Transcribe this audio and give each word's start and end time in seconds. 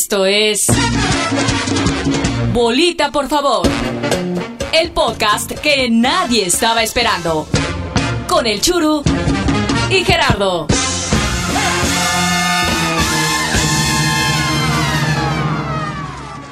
Esto 0.00 0.26
es 0.26 0.68
Bolita, 2.52 3.10
por 3.10 3.26
favor. 3.28 3.66
El 4.72 4.92
podcast 4.92 5.50
que 5.50 5.90
nadie 5.90 6.46
estaba 6.46 6.84
esperando. 6.84 7.48
Con 8.28 8.46
el 8.46 8.60
Churu 8.60 9.02
y 9.90 10.04
Gerardo. 10.04 10.68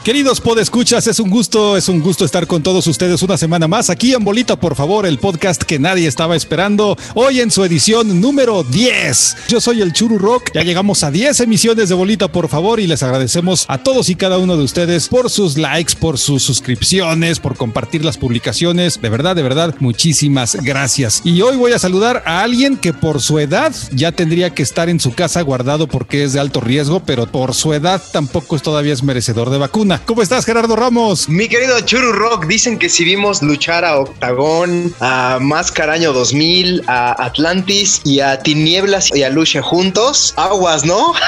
Queridos 0.06 0.40
podescuchas, 0.40 1.08
es 1.08 1.18
un 1.18 1.30
gusto, 1.30 1.76
es 1.76 1.88
un 1.88 2.00
gusto 2.00 2.24
estar 2.24 2.46
con 2.46 2.62
todos 2.62 2.86
ustedes 2.86 3.24
una 3.24 3.36
semana 3.36 3.66
más 3.66 3.90
aquí 3.90 4.14
en 4.14 4.22
Bolita, 4.22 4.54
por 4.54 4.76
favor, 4.76 5.04
el 5.04 5.18
podcast 5.18 5.64
que 5.64 5.80
nadie 5.80 6.06
estaba 6.06 6.36
esperando, 6.36 6.96
hoy 7.14 7.40
en 7.40 7.50
su 7.50 7.64
edición 7.64 8.20
número 8.20 8.62
10. 8.62 9.36
Yo 9.48 9.60
soy 9.60 9.82
el 9.82 9.92
Churu 9.92 10.16
Rock, 10.16 10.52
ya 10.54 10.62
llegamos 10.62 11.02
a 11.02 11.10
10 11.10 11.40
emisiones 11.40 11.88
de 11.88 11.96
Bolita, 11.96 12.28
por 12.28 12.46
favor, 12.46 12.78
y 12.78 12.86
les 12.86 13.02
agradecemos 13.02 13.64
a 13.66 13.78
todos 13.78 14.08
y 14.08 14.14
cada 14.14 14.38
uno 14.38 14.56
de 14.56 14.62
ustedes 14.62 15.08
por 15.08 15.28
sus 15.28 15.58
likes, 15.58 15.96
por 15.98 16.18
sus 16.18 16.44
suscripciones, 16.44 17.40
por 17.40 17.56
compartir 17.56 18.04
las 18.04 18.16
publicaciones. 18.16 19.02
De 19.02 19.08
verdad, 19.08 19.34
de 19.34 19.42
verdad, 19.42 19.74
muchísimas 19.80 20.54
gracias. 20.54 21.22
Y 21.24 21.42
hoy 21.42 21.56
voy 21.56 21.72
a 21.72 21.80
saludar 21.80 22.22
a 22.26 22.42
alguien 22.42 22.76
que 22.76 22.92
por 22.92 23.20
su 23.20 23.40
edad 23.40 23.74
ya 23.90 24.12
tendría 24.12 24.50
que 24.50 24.62
estar 24.62 24.88
en 24.88 25.00
su 25.00 25.14
casa 25.14 25.42
guardado 25.42 25.88
porque 25.88 26.22
es 26.22 26.32
de 26.32 26.38
alto 26.38 26.60
riesgo, 26.60 27.02
pero 27.04 27.26
por 27.26 27.54
su 27.54 27.72
edad 27.74 28.00
tampoco 28.12 28.56
todavía 28.60 28.92
es 28.92 29.02
merecedor 29.02 29.50
de 29.50 29.58
vacuna. 29.58 29.95
¿Cómo 30.04 30.22
estás, 30.22 30.44
Gerardo 30.44 30.76
Ramos? 30.76 31.28
Mi 31.28 31.48
querido 31.48 31.80
Churu 31.80 32.12
Rock, 32.12 32.46
dicen 32.46 32.78
que 32.78 32.88
si 32.88 33.04
vimos 33.04 33.42
luchar 33.42 33.84
a 33.84 33.98
Octagón, 33.98 34.94
a 35.00 35.38
Máscara 35.40 35.94
Año 35.94 36.12
2000, 36.12 36.82
a 36.86 37.24
Atlantis 37.24 38.02
y 38.04 38.20
a 38.20 38.40
Tinieblas 38.40 39.14
y 39.14 39.22
a 39.22 39.30
Lucha 39.30 39.62
juntos, 39.62 40.34
aguas, 40.36 40.84
¿no? 40.84 41.14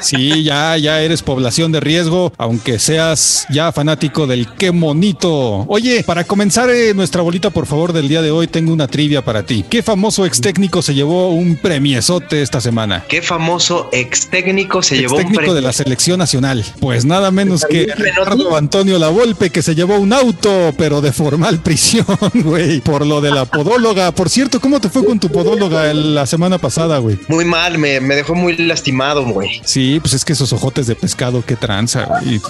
Sí, 0.00 0.44
ya, 0.44 0.76
ya 0.76 1.00
eres 1.00 1.22
población 1.22 1.72
de 1.72 1.80
riesgo, 1.80 2.32
aunque 2.38 2.78
seas 2.78 3.46
ya 3.50 3.72
fanático 3.72 4.28
del 4.28 4.46
qué 4.54 4.70
monito. 4.70 5.64
Oye, 5.66 6.04
para 6.04 6.22
comenzar 6.22 6.70
eh, 6.70 6.94
nuestra 6.94 7.20
bolita, 7.20 7.50
por 7.50 7.66
favor, 7.66 7.92
del 7.92 8.06
día 8.06 8.22
de 8.22 8.30
hoy, 8.30 8.46
tengo 8.46 8.72
una 8.72 8.86
trivia 8.86 9.24
para 9.24 9.42
ti. 9.42 9.64
¿Qué 9.68 9.82
famoso 9.82 10.24
ex 10.24 10.40
técnico 10.40 10.82
se 10.82 10.94
llevó 10.94 11.30
un 11.30 11.56
premiesote 11.56 12.42
esta 12.42 12.60
semana? 12.60 13.04
¿Qué 13.08 13.22
famoso 13.22 13.88
ex 13.92 14.28
técnico 14.28 14.82
se 14.82 14.98
llevó 14.98 15.16
un 15.16 15.22
técnico 15.22 15.40
premio? 15.40 15.54
de 15.54 15.62
la 15.62 15.72
selección 15.72 16.18
nacional. 16.20 16.64
Pues 16.78 17.04
nada 17.04 17.32
menos 17.32 17.64
que 17.68 17.88
Ricardo 17.98 18.56
Antonio 18.56 18.98
Lavolpe, 18.98 19.50
que 19.50 19.62
se 19.62 19.74
llevó 19.74 19.98
un 19.98 20.12
auto, 20.12 20.72
pero 20.76 21.00
de 21.00 21.12
formal 21.12 21.58
prisión, 21.62 22.06
güey, 22.34 22.80
por 22.80 23.06
lo 23.06 23.20
de 23.20 23.30
la 23.30 23.44
podóloga. 23.44 24.12
Por 24.12 24.30
cierto, 24.30 24.60
¿cómo 24.60 24.80
te 24.80 24.88
fue 24.88 25.04
con 25.04 25.18
tu 25.20 25.28
podóloga 25.28 25.92
la 25.92 26.26
semana 26.26 26.58
pasada, 26.58 26.98
güey? 26.98 27.18
Muy 27.28 27.44
mal, 27.44 27.78
me, 27.78 28.00
me 28.00 28.14
dejó 28.14 28.34
muy 28.34 28.56
lastimado, 28.56 29.24
güey. 29.24 29.60
Sí, 29.64 29.98
pues 30.00 30.14
es 30.14 30.24
que 30.24 30.32
esos 30.32 30.52
ojotes 30.52 30.86
de 30.86 30.94
pescado, 30.94 31.44
qué 31.44 31.56
tranza, 31.56 32.04
güey. 32.04 32.40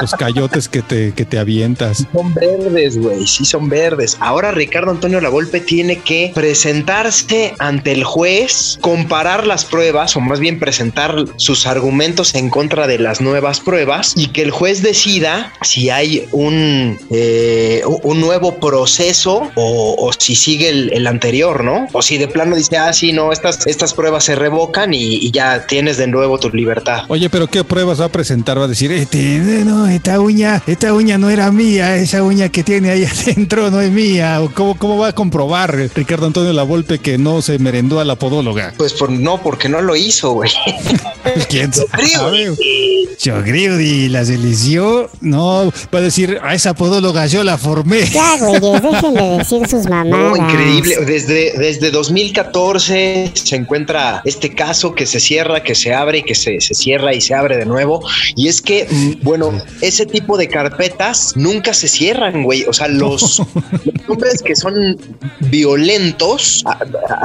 Los 0.00 0.12
cayotes 0.12 0.68
que 0.68 0.82
te, 0.82 1.12
que 1.12 1.24
te 1.24 1.38
avientas. 1.38 2.06
Son 2.12 2.34
verdes, 2.34 2.98
güey, 2.98 3.26
sí 3.26 3.44
son 3.44 3.68
verdes. 3.68 4.16
Ahora 4.20 4.52
Ricardo 4.52 4.90
Antonio 4.90 5.20
Lavolpe 5.20 5.60
tiene 5.60 6.00
que 6.00 6.32
presentarse 6.34 7.54
ante 7.58 7.92
el 7.92 8.04
juez, 8.04 8.78
comparar 8.80 9.46
las 9.46 9.64
pruebas, 9.64 10.16
o 10.16 10.20
más 10.20 10.40
bien 10.40 10.58
presentar 10.58 11.24
sus 11.36 11.66
argumentos 11.66 12.34
en 12.34 12.50
contra 12.50 12.86
de 12.86 12.98
las 12.98 13.20
nuevas 13.20 13.60
pruebas 13.60 14.12
y 14.16 14.28
que 14.28 14.42
el 14.42 14.50
juez 14.50 14.82
decida 14.88 15.52
si 15.62 15.90
hay 15.90 16.26
un, 16.32 16.98
eh, 17.10 17.82
un 18.02 18.20
nuevo 18.20 18.56
proceso 18.56 19.50
o, 19.54 19.96
o 19.98 20.10
si 20.18 20.34
sigue 20.34 20.70
el, 20.70 20.92
el 20.92 21.06
anterior, 21.06 21.62
¿no? 21.62 21.86
O 21.92 22.00
si 22.00 22.16
de 22.16 22.26
plano 22.26 22.56
dice, 22.56 22.78
ah, 22.78 22.92
sí, 22.92 23.12
no, 23.12 23.32
estas, 23.32 23.66
estas 23.66 23.92
pruebas 23.92 24.24
se 24.24 24.34
revocan 24.34 24.94
y, 24.94 25.16
y 25.16 25.30
ya 25.30 25.66
tienes 25.66 25.98
de 25.98 26.06
nuevo 26.06 26.38
tu 26.38 26.48
libertad. 26.50 27.02
Oye, 27.08 27.28
pero 27.28 27.46
¿qué 27.48 27.64
pruebas 27.64 28.00
va 28.00 28.06
a 28.06 28.08
presentar? 28.08 28.58
Va 28.58 28.64
a 28.64 28.68
decir, 28.68 28.90
este, 28.92 29.18
no, 29.64 29.86
esta 29.86 30.20
uña, 30.20 30.62
esta 30.66 30.94
uña 30.94 31.18
no 31.18 31.28
era 31.28 31.52
mía, 31.52 31.96
esa 31.96 32.22
uña 32.22 32.48
que 32.48 32.64
tiene 32.64 32.90
ahí 32.90 33.04
adentro 33.26 33.70
no 33.70 33.80
es 33.80 33.90
mía. 33.90 34.40
¿O 34.40 34.50
cómo, 34.52 34.78
cómo 34.78 34.98
va 34.98 35.08
a 35.08 35.14
comprobar 35.14 35.90
Ricardo 35.94 36.26
Antonio 36.26 36.52
Lavolpe 36.52 36.98
que 36.98 37.18
no 37.18 37.42
se 37.42 37.58
merendó 37.58 38.00
a 38.00 38.04
la 38.04 38.16
podóloga? 38.16 38.72
Pues 38.78 38.94
por, 38.94 39.10
no, 39.10 39.42
porque 39.42 39.68
no 39.68 39.82
lo 39.82 39.94
hizo, 39.96 40.32
güey. 40.32 40.50
¿Quién 41.48 41.72
sabe? 41.72 41.88
Creo. 41.92 42.56
Yo 43.20 43.42
creo 43.42 43.76
y 44.78 45.06
no, 45.20 45.72
va 45.94 45.98
a 45.98 46.02
decir, 46.02 46.38
a 46.42 46.54
esa 46.54 46.74
podóloga 46.74 47.26
yo 47.26 47.42
la 47.44 47.58
formé. 47.58 48.04
Ya, 48.06 48.36
güeyes, 48.38 48.82
dejen 48.82 49.14
de 49.14 49.22
decir 49.38 49.66
sus 49.68 49.84
No, 49.88 49.90
mamadas. 50.04 50.38
increíble. 50.38 50.96
Desde, 51.06 51.52
desde 51.58 51.90
2014 51.90 53.32
se 53.34 53.56
encuentra 53.56 54.22
este 54.24 54.54
caso 54.54 54.94
que 54.94 55.06
se 55.06 55.20
cierra, 55.20 55.62
que 55.62 55.74
se 55.74 55.94
abre, 55.94 56.22
que 56.22 56.34
se, 56.34 56.60
se 56.60 56.74
cierra 56.74 57.14
y 57.14 57.20
se 57.20 57.34
abre 57.34 57.56
de 57.56 57.66
nuevo. 57.66 58.06
Y 58.36 58.48
es 58.48 58.60
que, 58.62 58.86
mm, 58.90 59.22
bueno, 59.24 59.52
ese 59.80 60.06
tipo 60.06 60.36
de 60.36 60.48
carpetas 60.48 61.32
nunca 61.36 61.74
se 61.74 61.88
cierran, 61.88 62.42
güey. 62.44 62.64
O 62.64 62.72
sea, 62.72 62.88
los, 62.88 63.38
los 63.38 63.42
hombres 64.08 64.42
que 64.42 64.54
son 64.56 64.98
violentos, 65.40 66.62
a, 66.66 66.78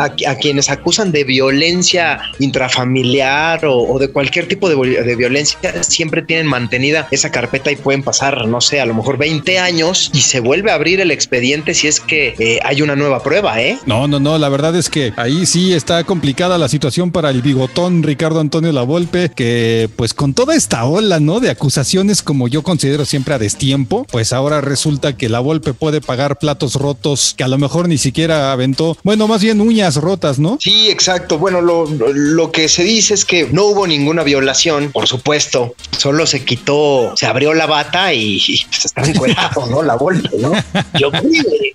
a- 0.04 0.32
a 0.32 0.36
quienes 0.38 0.70
acusan 0.70 1.12
de 1.12 1.24
violencia 1.24 2.20
intrafamiliar 2.40 3.66
o, 3.66 3.78
o 3.94 4.00
de 4.00 4.10
cualquier 4.10 4.48
tipo 4.48 4.70
de, 4.70 5.04
de 5.04 5.16
violencia, 5.16 5.84
siempre 5.84 6.22
tienen 6.22 6.48
mantenida 6.48 7.08
esa 7.12 7.32
carpeta 7.32 7.43
y 7.72 7.76
pueden 7.76 8.04
pasar, 8.04 8.48
no 8.48 8.62
sé, 8.62 8.82
a 8.82 8.86
lo 8.86 8.94
mejor 8.94 9.18
20 9.18 9.60
años 9.60 10.12
y 10.14 10.22
se 10.22 10.40
vuelve 10.40 10.72
a 10.72 10.76
abrir 10.76 11.00
el 11.00 11.12
expediente 11.12 11.74
si 11.74 11.88
es 11.88 12.00
que 12.00 12.36
eh, 12.40 12.60
hay 12.64 12.82
una 12.82 12.96
nueva 12.96 13.22
prueba, 13.24 13.62
¿eh? 13.62 13.78
No, 13.86 14.08
no, 14.08 14.20
no, 14.20 14.38
la 14.38 14.50
verdad 14.50 14.76
es 14.76 14.90
que 14.90 15.14
ahí 15.18 15.46
sí 15.46 15.74
está 15.74 16.04
complicada 16.04 16.58
la 16.58 16.68
situación 16.68 17.12
para 17.12 17.30
el 17.30 17.42
bigotón 17.42 18.04
Ricardo 18.04 18.40
Antonio 18.40 18.72
Lavolpe, 18.72 19.30
que 19.30 19.90
pues 19.96 20.14
con 20.14 20.34
toda 20.34 20.56
esta 20.56 20.86
ola, 20.86 21.20
¿no? 21.20 21.40
De 21.40 21.50
acusaciones 21.50 22.22
como 22.22 22.48
yo 22.48 22.64
considero 22.64 23.06
siempre 23.06 23.34
a 23.34 23.40
destiempo, 23.40 24.06
pues 24.12 24.34
ahora 24.34 24.62
resulta 24.62 25.16
que 25.16 25.30
Lavolpe 25.30 25.74
puede 25.74 26.02
pagar 26.02 26.38
platos 26.38 26.76
rotos 26.76 27.34
que 27.38 27.44
a 27.44 27.48
lo 27.48 27.58
mejor 27.58 27.88
ni 27.88 27.98
siquiera 27.98 28.52
aventó, 28.52 28.98
bueno, 29.04 29.28
más 29.28 29.42
bien 29.42 29.62
uñas 29.62 29.96
rotas, 29.96 30.40
¿no? 30.40 30.58
Sí, 30.60 30.90
exacto. 30.90 31.38
Bueno, 31.38 31.62
lo, 31.62 31.86
lo 31.88 32.52
que 32.52 32.68
se 32.68 32.84
dice 32.84 33.14
es 33.14 33.26
que 33.26 33.48
no 33.52 33.66
hubo 33.66 33.88
ninguna 33.88 34.24
violación, 34.24 34.92
por 34.92 35.08
supuesto. 35.08 35.76
Solo 35.98 36.26
se 36.26 36.44
quitó, 36.44 37.14
se 37.16 37.26
abrió 37.34 37.54
la 37.54 37.66
bata 37.66 38.14
y, 38.14 38.38
y, 38.48 38.64
pues 38.70 38.86
está 38.86 39.02
encuerado, 39.02 39.66
¿no? 39.68 39.82
La 39.82 39.96
vuelta, 39.96 40.30
¿no? 40.40 40.52
Yo 41.00 41.10
creo 41.12 41.24
que 41.24 41.74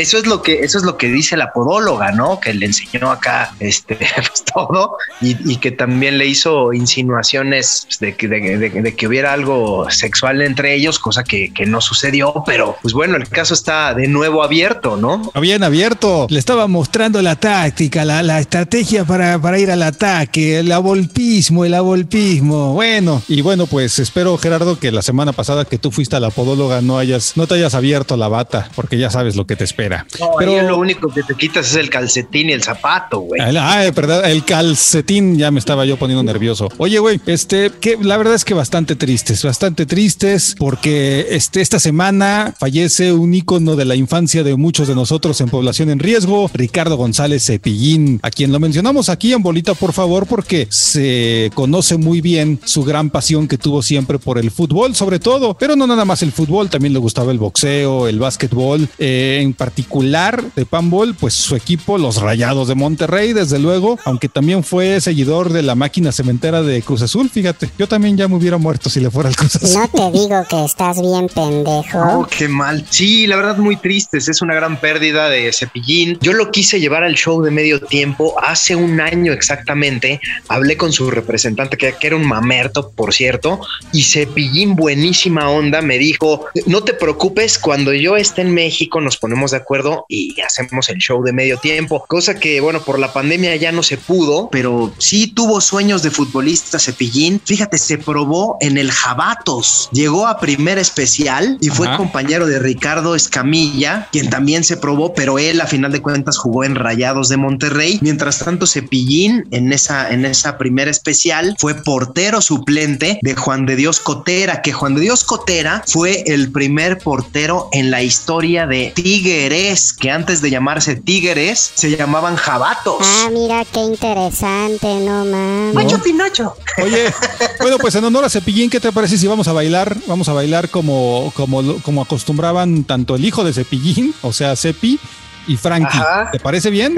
eso 0.00 0.18
es 0.18 0.26
lo 0.26 0.42
que 0.42 0.60
eso 0.60 0.78
es 0.78 0.84
lo 0.84 0.96
que 0.96 1.08
dice 1.08 1.36
la 1.36 1.52
podóloga, 1.52 2.12
¿no? 2.12 2.38
Que 2.40 2.54
le 2.54 2.66
enseñó 2.66 3.10
acá 3.10 3.54
este 3.60 3.96
pues, 3.96 4.44
todo 4.54 4.96
y, 5.20 5.36
y 5.50 5.56
que 5.56 5.70
también 5.72 6.18
le 6.18 6.26
hizo 6.26 6.72
insinuaciones 6.72 7.84
pues, 7.86 7.98
de 8.00 8.16
que, 8.16 8.28
de, 8.28 8.58
de- 8.58 8.70
de 8.82 8.94
que 8.96 9.06
hubiera 9.06 9.32
algo 9.32 9.90
sexual 9.90 10.40
entre 10.42 10.74
ellos, 10.74 10.98
cosa 10.98 11.24
que, 11.24 11.52
no 11.66 11.80
sucedió, 11.80 12.42
pero 12.46 12.76
pues 12.82 12.92
bueno, 12.94 13.16
el 13.16 13.28
caso 13.28 13.54
está 13.54 13.94
de 13.94 14.08
nuevo 14.08 14.42
abierto, 14.42 14.96
¿no? 14.96 15.30
Bien 15.40 15.62
abierto, 15.62 16.26
le 16.30 16.38
estaba 16.38 16.66
mostrando 16.68 17.20
la 17.22 17.36
táctica, 17.36 18.04
la, 18.04 18.22
la 18.22 18.40
estrategia 18.40 19.04
para, 19.04 19.38
para 19.40 19.58
ir 19.58 19.70
al 19.70 19.82
ataque, 19.82 20.58
el 20.58 20.70
avolpismo, 20.72 21.64
el 21.64 21.74
avolpismo. 21.74 22.72
Bueno, 22.74 23.22
y 23.28 23.40
bueno, 23.42 23.66
pues 23.66 23.98
espero, 23.98 24.36
Gerardo, 24.38 24.78
que 24.78 24.91
la 24.92 25.02
semana 25.02 25.32
pasada 25.32 25.64
que 25.64 25.78
tú 25.78 25.90
fuiste 25.90 26.16
a 26.16 26.20
la 26.20 26.30
podóloga 26.30 26.80
no 26.80 26.98
hayas, 26.98 27.36
no 27.36 27.46
te 27.46 27.54
hayas 27.54 27.74
abierto 27.74 28.16
la 28.16 28.28
bata, 28.28 28.70
porque 28.74 28.98
ya 28.98 29.10
sabes 29.10 29.36
lo 29.36 29.46
que 29.46 29.56
te 29.56 29.64
espera. 29.64 30.06
No, 30.20 30.38
ahí 30.38 30.66
lo 30.66 30.78
único 30.78 31.08
que 31.08 31.22
te 31.22 31.34
quitas 31.34 31.70
es 31.70 31.76
el 31.76 31.90
calcetín 31.90 32.50
y 32.50 32.52
el 32.52 32.62
zapato, 32.62 33.20
güey. 33.20 33.40
Ah, 33.40 33.90
verdad, 33.94 34.30
el 34.30 34.44
calcetín 34.44 35.36
ya 35.36 35.50
me 35.50 35.58
estaba 35.58 35.84
yo 35.84 35.96
poniendo 35.96 36.22
nervioso. 36.22 36.68
Oye, 36.78 36.98
güey, 36.98 37.20
este, 37.26 37.70
que 37.80 37.96
la 38.00 38.16
verdad 38.16 38.34
es 38.34 38.44
que 38.44 38.54
bastante 38.54 38.96
tristes, 38.96 39.42
bastante 39.42 39.86
tristes, 39.86 40.54
porque 40.58 41.26
este, 41.30 41.60
esta 41.60 41.78
semana 41.78 42.54
fallece 42.58 43.12
un 43.12 43.34
ícono 43.34 43.76
de 43.76 43.84
la 43.84 43.94
infancia 43.94 44.42
de 44.42 44.56
muchos 44.56 44.88
de 44.88 44.94
nosotros 44.94 45.40
en 45.40 45.48
población 45.48 45.90
en 45.90 45.98
riesgo, 45.98 46.50
Ricardo 46.52 46.96
González 46.96 47.44
Cepillín, 47.44 48.20
a 48.22 48.30
quien 48.30 48.52
lo 48.52 48.60
mencionamos 48.60 49.08
aquí 49.08 49.32
en 49.32 49.42
Bolita, 49.42 49.74
por 49.74 49.92
favor, 49.92 50.26
porque 50.26 50.66
se 50.70 51.50
conoce 51.54 51.96
muy 51.96 52.20
bien 52.20 52.60
su 52.64 52.84
gran 52.84 53.10
pasión 53.10 53.48
que 53.48 53.58
tuvo 53.58 53.82
siempre 53.82 54.18
por 54.18 54.38
el 54.38 54.50
fútbol, 54.50 54.81
sobre 54.90 55.18
todo, 55.18 55.54
pero 55.54 55.76
no 55.76 55.86
nada 55.86 56.04
más 56.04 56.22
el 56.22 56.32
fútbol, 56.32 56.68
también 56.68 56.92
le 56.92 56.98
gustaba 56.98 57.30
el 57.30 57.38
boxeo, 57.38 58.08
el 58.08 58.18
básquetbol, 58.18 58.88
eh, 58.98 59.38
en 59.40 59.54
particular 59.54 60.42
de 60.56 60.66
panball, 60.66 61.14
pues 61.14 61.34
su 61.34 61.54
equipo, 61.54 61.98
los 61.98 62.20
Rayados 62.20 62.68
de 62.68 62.74
Monterrey, 62.74 63.32
desde 63.32 63.58
luego, 63.58 63.98
aunque 64.04 64.28
también 64.28 64.64
fue 64.64 65.00
seguidor 65.00 65.52
de 65.52 65.62
la 65.62 65.74
máquina 65.74 66.10
cementera 66.10 66.62
de 66.62 66.82
Cruz 66.82 67.02
Azul, 67.02 67.30
fíjate, 67.30 67.70
yo 67.78 67.86
también 67.86 68.16
ya 68.16 68.26
me 68.26 68.34
hubiera 68.34 68.58
muerto 68.58 68.90
si 68.90 69.00
le 69.00 69.10
fuera 69.10 69.28
al 69.28 69.36
Cruz 69.36 69.56
Azul. 69.56 69.80
no 69.80 69.88
te 69.88 70.18
digo 70.18 70.44
que 70.48 70.64
estás 70.64 71.00
bien 71.00 71.28
pendejo. 71.28 71.98
Oh, 71.98 72.26
qué 72.26 72.48
mal. 72.48 72.84
Sí, 72.90 73.26
la 73.26 73.36
verdad 73.36 73.56
muy 73.58 73.76
tristes. 73.76 74.28
Es 74.28 74.42
una 74.42 74.54
gran 74.54 74.78
pérdida 74.78 75.28
de 75.28 75.52
Cepillín. 75.52 76.18
Yo 76.20 76.32
lo 76.32 76.50
quise 76.50 76.80
llevar 76.80 77.04
al 77.04 77.14
show 77.14 77.42
de 77.42 77.50
medio 77.50 77.80
tiempo 77.80 78.34
hace 78.42 78.76
un 78.76 79.00
año 79.00 79.32
exactamente. 79.32 80.20
Hablé 80.48 80.76
con 80.76 80.92
su 80.92 81.10
representante, 81.10 81.76
que, 81.76 81.94
que 81.98 82.06
era 82.06 82.16
un 82.16 82.26
mamerto, 82.26 82.90
por 82.90 83.14
cierto, 83.14 83.60
y 83.92 84.02
Cepillín, 84.02 84.71
buenísima 84.76 85.48
onda, 85.48 85.82
me 85.82 85.98
dijo, 85.98 86.46
no 86.66 86.82
te 86.82 86.94
preocupes, 86.94 87.58
cuando 87.58 87.92
yo 87.92 88.16
esté 88.16 88.42
en 88.42 88.54
México 88.54 89.00
nos 89.00 89.16
ponemos 89.16 89.52
de 89.52 89.58
acuerdo 89.58 90.04
y 90.08 90.40
hacemos 90.40 90.88
el 90.88 90.98
show 90.98 91.22
de 91.22 91.32
medio 91.32 91.58
tiempo. 91.58 92.04
Cosa 92.06 92.38
que, 92.38 92.60
bueno, 92.60 92.82
por 92.82 92.98
la 92.98 93.12
pandemia 93.12 93.56
ya 93.56 93.72
no 93.72 93.82
se 93.82 93.98
pudo, 93.98 94.48
pero 94.50 94.92
sí 94.98 95.28
tuvo 95.28 95.60
sueños 95.60 96.02
de 96.02 96.10
futbolista 96.10 96.78
Cepillín. 96.78 97.40
Fíjate, 97.44 97.78
se 97.78 97.98
probó 97.98 98.56
en 98.60 98.78
el 98.78 98.90
Jabatos. 98.90 99.88
Llegó 99.92 100.26
a 100.26 100.38
primera 100.38 100.80
especial 100.80 101.58
y 101.60 101.68
fue 101.68 101.96
compañero 101.96 102.46
de 102.46 102.58
Ricardo 102.58 103.14
Escamilla, 103.14 104.08
quien 104.12 104.30
también 104.30 104.64
se 104.64 104.76
probó, 104.76 105.14
pero 105.14 105.38
él 105.38 105.60
a 105.60 105.66
final 105.66 105.92
de 105.92 106.02
cuentas 106.02 106.38
jugó 106.38 106.64
en 106.64 106.74
Rayados 106.74 107.28
de 107.28 107.36
Monterrey. 107.36 107.98
Mientras 108.02 108.38
tanto, 108.38 108.66
Cepillín 108.66 109.46
en 109.50 109.72
esa, 109.72 110.12
en 110.12 110.24
esa 110.24 110.58
primera 110.58 110.90
especial 110.90 111.56
fue 111.58 111.74
portero 111.74 112.40
suplente 112.40 113.18
de 113.22 113.34
Juan 113.34 113.66
de 113.66 113.76
Dios 113.76 114.00
Cotera, 114.00 114.61
que 114.62 114.72
Juan 114.72 114.94
de 114.94 115.02
Dios 115.02 115.24
Cotera 115.24 115.82
fue 115.86 116.24
el 116.26 116.50
primer 116.50 116.98
portero 116.98 117.68
en 117.72 117.90
la 117.90 118.02
historia 118.02 118.66
de 118.66 118.92
Tigres, 118.94 119.92
que 119.92 120.10
antes 120.10 120.40
de 120.40 120.50
llamarse 120.50 120.96
Tigres 120.96 121.72
se 121.74 121.96
llamaban 121.96 122.36
Jabatos. 122.36 122.96
Ah, 123.00 123.28
mira 123.32 123.64
qué 123.72 123.80
interesante, 123.80 124.86
no 125.00 125.24
mames. 125.24 125.74
Pancho 125.74 126.02
Pinocho. 126.02 126.56
Oye, 126.82 127.12
bueno, 127.60 127.78
pues 127.78 127.94
en 127.94 128.04
honor 128.04 128.24
a 128.24 128.30
Cepillín, 128.30 128.70
¿qué 128.70 128.80
te 128.80 128.92
parece 128.92 129.18
si 129.18 129.26
vamos 129.26 129.48
a 129.48 129.52
bailar? 129.52 129.96
Vamos 130.06 130.28
a 130.28 130.32
bailar 130.32 130.68
como, 130.68 131.32
como, 131.34 131.80
como 131.82 132.02
acostumbraban 132.02 132.84
tanto 132.84 133.16
el 133.16 133.24
hijo 133.24 133.44
de 133.44 133.52
Cepillín, 133.52 134.14
o 134.22 134.32
sea, 134.32 134.56
Cepi, 134.56 134.98
y 135.46 135.56
Frankie. 135.56 135.98
Ajá. 135.98 136.30
¿Te 136.30 136.38
parece 136.38 136.70
bien? 136.70 136.94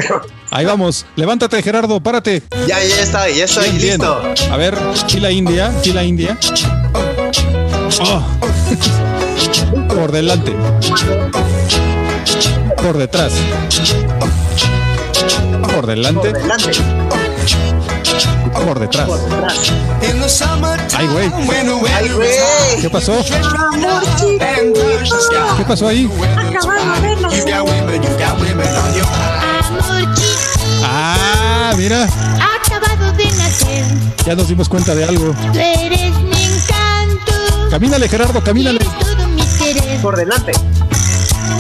Ahí 0.50 0.64
vamos. 0.64 1.06
Levántate, 1.16 1.62
Gerardo, 1.62 2.00
párate. 2.00 2.42
Ya, 2.66 2.82
ya 2.82 3.00
está, 3.02 3.28
ya 3.30 3.44
estoy 3.44 3.70
Bien, 3.70 3.78
bien. 3.78 4.00
listo. 4.00 4.52
A 4.52 4.56
ver, 4.56 4.76
chila 5.06 5.30
India, 5.30 5.72
chila 5.82 6.04
India. 6.04 6.38
Oh. 8.00 8.22
Por 9.94 10.10
delante. 10.12 10.52
Por 12.76 12.98
detrás. 12.98 13.32
Por 15.74 15.86
delante. 15.86 16.30
Por 16.30 16.38
delante, 16.40 16.72
Por 18.52 18.78
detrás. 18.78 19.06
por 19.06 19.20
detrás. 19.20 19.62
Ay, 20.96 21.06
güey. 21.06 21.30
Ay, 21.94 22.08
güey. 22.10 22.30
¿Qué 22.80 22.90
pasó? 22.90 23.14
¿Qué 25.56 25.64
pasó 25.66 25.88
ahí? 25.88 26.10
Ah, 30.82 31.72
mira. 31.76 32.04
acabado 32.04 33.12
de 33.16 33.24
nacer. 33.32 33.84
Ya 34.26 34.34
nos 34.34 34.48
dimos 34.48 34.68
cuenta 34.68 34.94
de 34.94 35.04
algo. 35.04 35.34
Tú 35.52 35.58
eres. 35.58 36.03
Camínale, 37.74 38.08
Gerardo, 38.08 38.40
camínale. 38.40 38.78
Por 40.00 40.14
delante. 40.14 40.52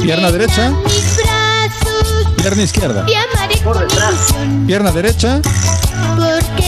Pierna 0.00 0.30
derecha. 0.30 0.68
a 0.68 0.70
Mis 0.70 1.16
brazos. 1.16 2.28
Pierna 2.36 2.62
izquierda. 2.62 3.06
Por 3.64 3.80
detrás. 3.80 4.14
Pierna 4.64 4.92
derecha. 4.92 5.40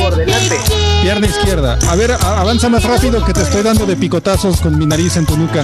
Por 0.00 0.16
delante. 0.16 0.58
Pierna 1.00 1.28
izquierda. 1.28 1.78
A 1.88 1.94
ver, 1.94 2.10
avanza 2.10 2.69
más 2.69 2.82
rápido 2.82 3.25
que 3.25 3.32
te 3.32 3.43
estoy 3.43 3.62
dando 3.62 3.87
de 3.87 3.94
picotazos 3.94 4.60
con 4.60 4.76
mi 4.76 4.84
nariz 4.84 5.16
en 5.16 5.26
tu 5.26 5.37
nuca. 5.37 5.62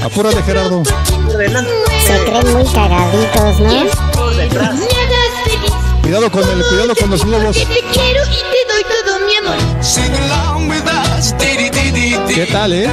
Apúrale, 0.00 0.40
Gerardo. 0.44 0.84
Por 0.84 1.38
delante. 1.38 1.72
Se 2.06 2.24
creen 2.24 2.52
muy 2.52 2.64
cagaditos, 2.72 3.58
¿no? 3.58 4.12
Por 4.12 4.36
detrás. 4.36 4.76
Cuidado 6.02 6.30
con 6.30 6.48
el, 6.48 6.64
cuidado 6.66 6.94
con 6.94 7.10
los 7.10 7.24
globos. 7.24 7.58
Porque 7.58 7.74
te 7.74 7.80
quiero 7.88 8.22
y 8.26 8.36
te 8.36 8.72
doy 8.72 8.84
todo 9.04 9.26
mi 9.26 9.36
amor. 9.36 10.51
¿Qué 12.34 12.46
tal, 12.46 12.72
eh? 12.72 12.90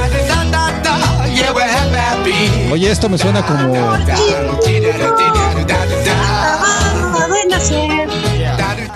Oye, 2.70 2.90
esto 2.90 3.08
me 3.08 3.16
suena 3.16 3.44
como. 3.46 3.74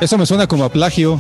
Eso 0.00 0.19
me 0.19 0.26
suena 0.26 0.46
como 0.46 0.64
a 0.64 0.69
plagio. 0.69 1.19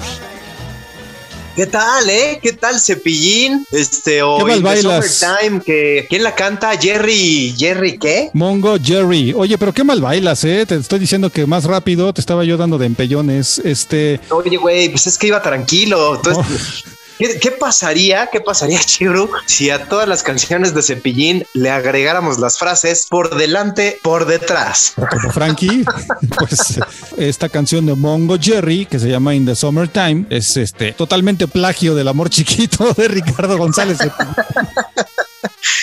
¿Qué 1.56 1.66
tal, 1.66 2.10
eh? 2.10 2.40
¿Qué 2.42 2.52
tal, 2.52 2.80
Cepillín? 2.80 3.64
Este, 3.70 4.22
o 4.22 4.38
¿Qué 4.38 4.44
mal 4.44 4.62
bailas? 4.62 5.06
Summertime, 5.14 5.60
que 5.64 6.06
¿quién 6.10 6.24
la 6.24 6.34
canta? 6.34 6.76
Jerry, 6.76 7.54
Jerry, 7.56 7.96
¿qué? 7.96 8.30
Mongo 8.32 8.76
Jerry. 8.82 9.32
Oye, 9.36 9.56
pero 9.56 9.72
qué 9.72 9.84
mal 9.84 10.00
bailas, 10.00 10.42
¿eh? 10.44 10.66
Te 10.66 10.74
estoy 10.74 10.98
diciendo 10.98 11.30
que 11.30 11.46
más 11.46 11.64
rápido 11.64 12.12
te 12.12 12.20
estaba 12.20 12.44
yo 12.44 12.56
dando 12.56 12.76
de 12.76 12.86
empellones. 12.86 13.60
Este. 13.64 14.20
Oye, 14.30 14.56
güey, 14.56 14.88
pues 14.88 15.06
es 15.06 15.16
que 15.16 15.28
iba 15.28 15.40
tranquilo. 15.40 16.16
Entonces, 16.16 16.84
¿qué, 17.18 17.38
qué 17.38 17.50
pasaría, 17.50 18.28
qué 18.32 18.40
pasaría, 18.40 18.80
Chiru, 18.84 19.30
si 19.46 19.70
a 19.70 19.88
todas 19.88 20.08
las 20.08 20.22
canciones 20.22 20.74
de 20.74 20.82
Cepillín 20.82 21.44
le 21.54 21.70
agregáramos 21.70 22.38
las 22.38 22.58
frases 22.58 23.06
por 23.08 23.36
delante, 23.36 23.98
por 24.02 24.26
detrás? 24.26 24.94
como 25.10 25.30
Frankie, 25.30 25.84
pues 26.38 26.80
esta 27.16 27.48
canción 27.48 27.86
de 27.86 27.94
Mongo 27.94 28.36
Jerry, 28.40 28.86
que 28.86 28.98
se 28.98 29.08
llama 29.08 29.34
In 29.34 29.46
the 29.46 29.54
Summertime, 29.54 30.26
es 30.30 30.56
este 30.56 30.92
totalmente 30.92 31.48
plagio 31.48 31.94
del 31.94 32.08
amor 32.08 32.30
chiquito 32.30 32.92
de 32.92 33.08
Ricardo 33.08 33.56
González. 33.58 33.98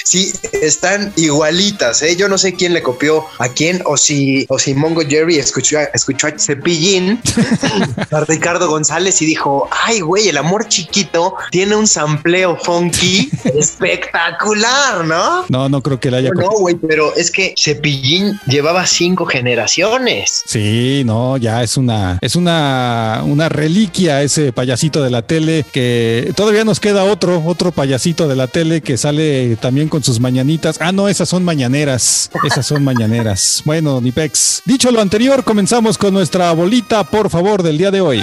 Sí, 0.03 0.31
están 0.61 1.13
igualitas, 1.15 2.01
¿eh? 2.01 2.15
Yo 2.15 2.27
no 2.27 2.37
sé 2.37 2.53
quién 2.53 2.73
le 2.73 2.81
copió 2.81 3.25
a 3.39 3.47
quién 3.49 3.81
o 3.85 3.97
si, 3.97 4.45
o 4.49 4.59
si 4.59 4.73
Mongo 4.73 5.01
Jerry 5.07 5.37
escuchó, 5.37 5.77
a- 5.79 5.83
escuchó 5.93 6.27
a 6.27 6.33
Cepillín, 6.37 7.19
a 8.11 8.19
Ricardo 8.21 8.67
González 8.69 9.21
y 9.21 9.25
dijo, 9.25 9.69
ay, 9.85 10.01
güey, 10.01 10.27
el 10.29 10.37
amor 10.37 10.67
chiquito 10.67 11.35
tiene 11.51 11.75
un 11.75 11.87
sampleo 11.87 12.57
funky 12.57 13.29
espectacular, 13.59 15.05
¿no? 15.05 15.45
No, 15.49 15.69
no 15.69 15.81
creo 15.81 15.99
que 15.99 16.11
le 16.11 16.17
haya 16.17 16.29
No, 16.33 16.49
güey, 16.51 16.75
pero 16.75 17.15
es 17.15 17.31
que 17.31 17.53
Cepillín 17.57 18.39
llevaba 18.47 18.85
cinco 18.85 19.25
generaciones. 19.25 20.43
Sí, 20.45 21.03
no, 21.05 21.37
ya 21.37 21.63
es 21.63 21.77
una, 21.77 22.17
es 22.21 22.35
una, 22.35 23.21
una 23.25 23.49
reliquia 23.49 24.21
ese 24.21 24.51
payasito 24.53 25.01
de 25.03 25.09
la 25.09 25.21
tele 25.21 25.65
que 25.71 26.33
todavía 26.35 26.63
nos 26.63 26.79
queda 26.79 27.03
otro, 27.03 27.41
otro 27.45 27.71
payasito 27.71 28.27
de 28.27 28.35
la 28.35 28.47
tele 28.47 28.81
que 28.81 28.97
sale 28.97 29.55
también 29.57 29.70
con 29.89 30.03
sus 30.03 30.19
mañanitas. 30.19 30.77
Ah, 30.81 30.91
no, 30.91 31.07
esas 31.07 31.29
son 31.29 31.45
mañaneras. 31.45 32.29
Esas 32.45 32.65
son 32.65 32.83
mañaneras. 32.83 33.61
Bueno, 33.63 34.01
Nipex. 34.01 34.61
Dicho 34.65 34.91
lo 34.91 35.01
anterior, 35.01 35.43
comenzamos 35.43 35.97
con 35.97 36.13
nuestra 36.13 36.51
bolita, 36.51 37.03
por 37.05 37.29
favor, 37.29 37.63
del 37.63 37.77
día 37.77 37.89
de 37.89 38.01
hoy. 38.01 38.21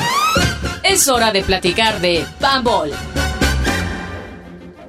Es 0.83 1.09
hora 1.09 1.33
de 1.33 1.43
platicar 1.43 2.01
de 2.01 2.25
Bambol. 2.41 2.93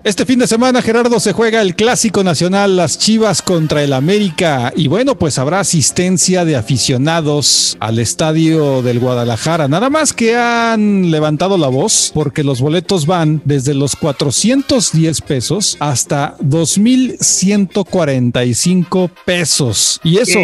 Este 0.04 0.26
fin 0.26 0.40
de 0.40 0.48
semana, 0.48 0.82
Gerardo, 0.82 1.20
se 1.20 1.34
juega 1.34 1.62
el 1.62 1.76
clásico 1.76 2.24
nacional 2.24 2.78
Las 2.78 2.98
Chivas 2.98 3.42
contra 3.42 3.84
el 3.84 3.92
América. 3.92 4.72
Y 4.76 4.88
bueno, 4.88 5.16
pues 5.16 5.38
habrá 5.38 5.60
asistencia 5.60 6.46
de 6.46 6.56
aficionados 6.56 7.76
al 7.82 8.00
estadio 8.00 8.82
del 8.82 9.00
Guadalajara. 9.00 9.68
Nada 9.68 9.90
más 9.90 10.14
que 10.14 10.38
han 10.38 11.12
levantado 11.12 11.58
la 11.58 11.68
voz 11.68 12.12
porque 12.14 12.46
los 12.46 12.62
boletos 12.62 13.06
van 13.06 13.42
desde 13.44 13.74
los 13.74 13.98
410 13.98 15.20
pesos 15.22 15.76
hasta 15.80 16.38
2,145 16.40 19.12
pesos. 19.26 20.00
Y 20.04 20.20
eso, 20.20 20.40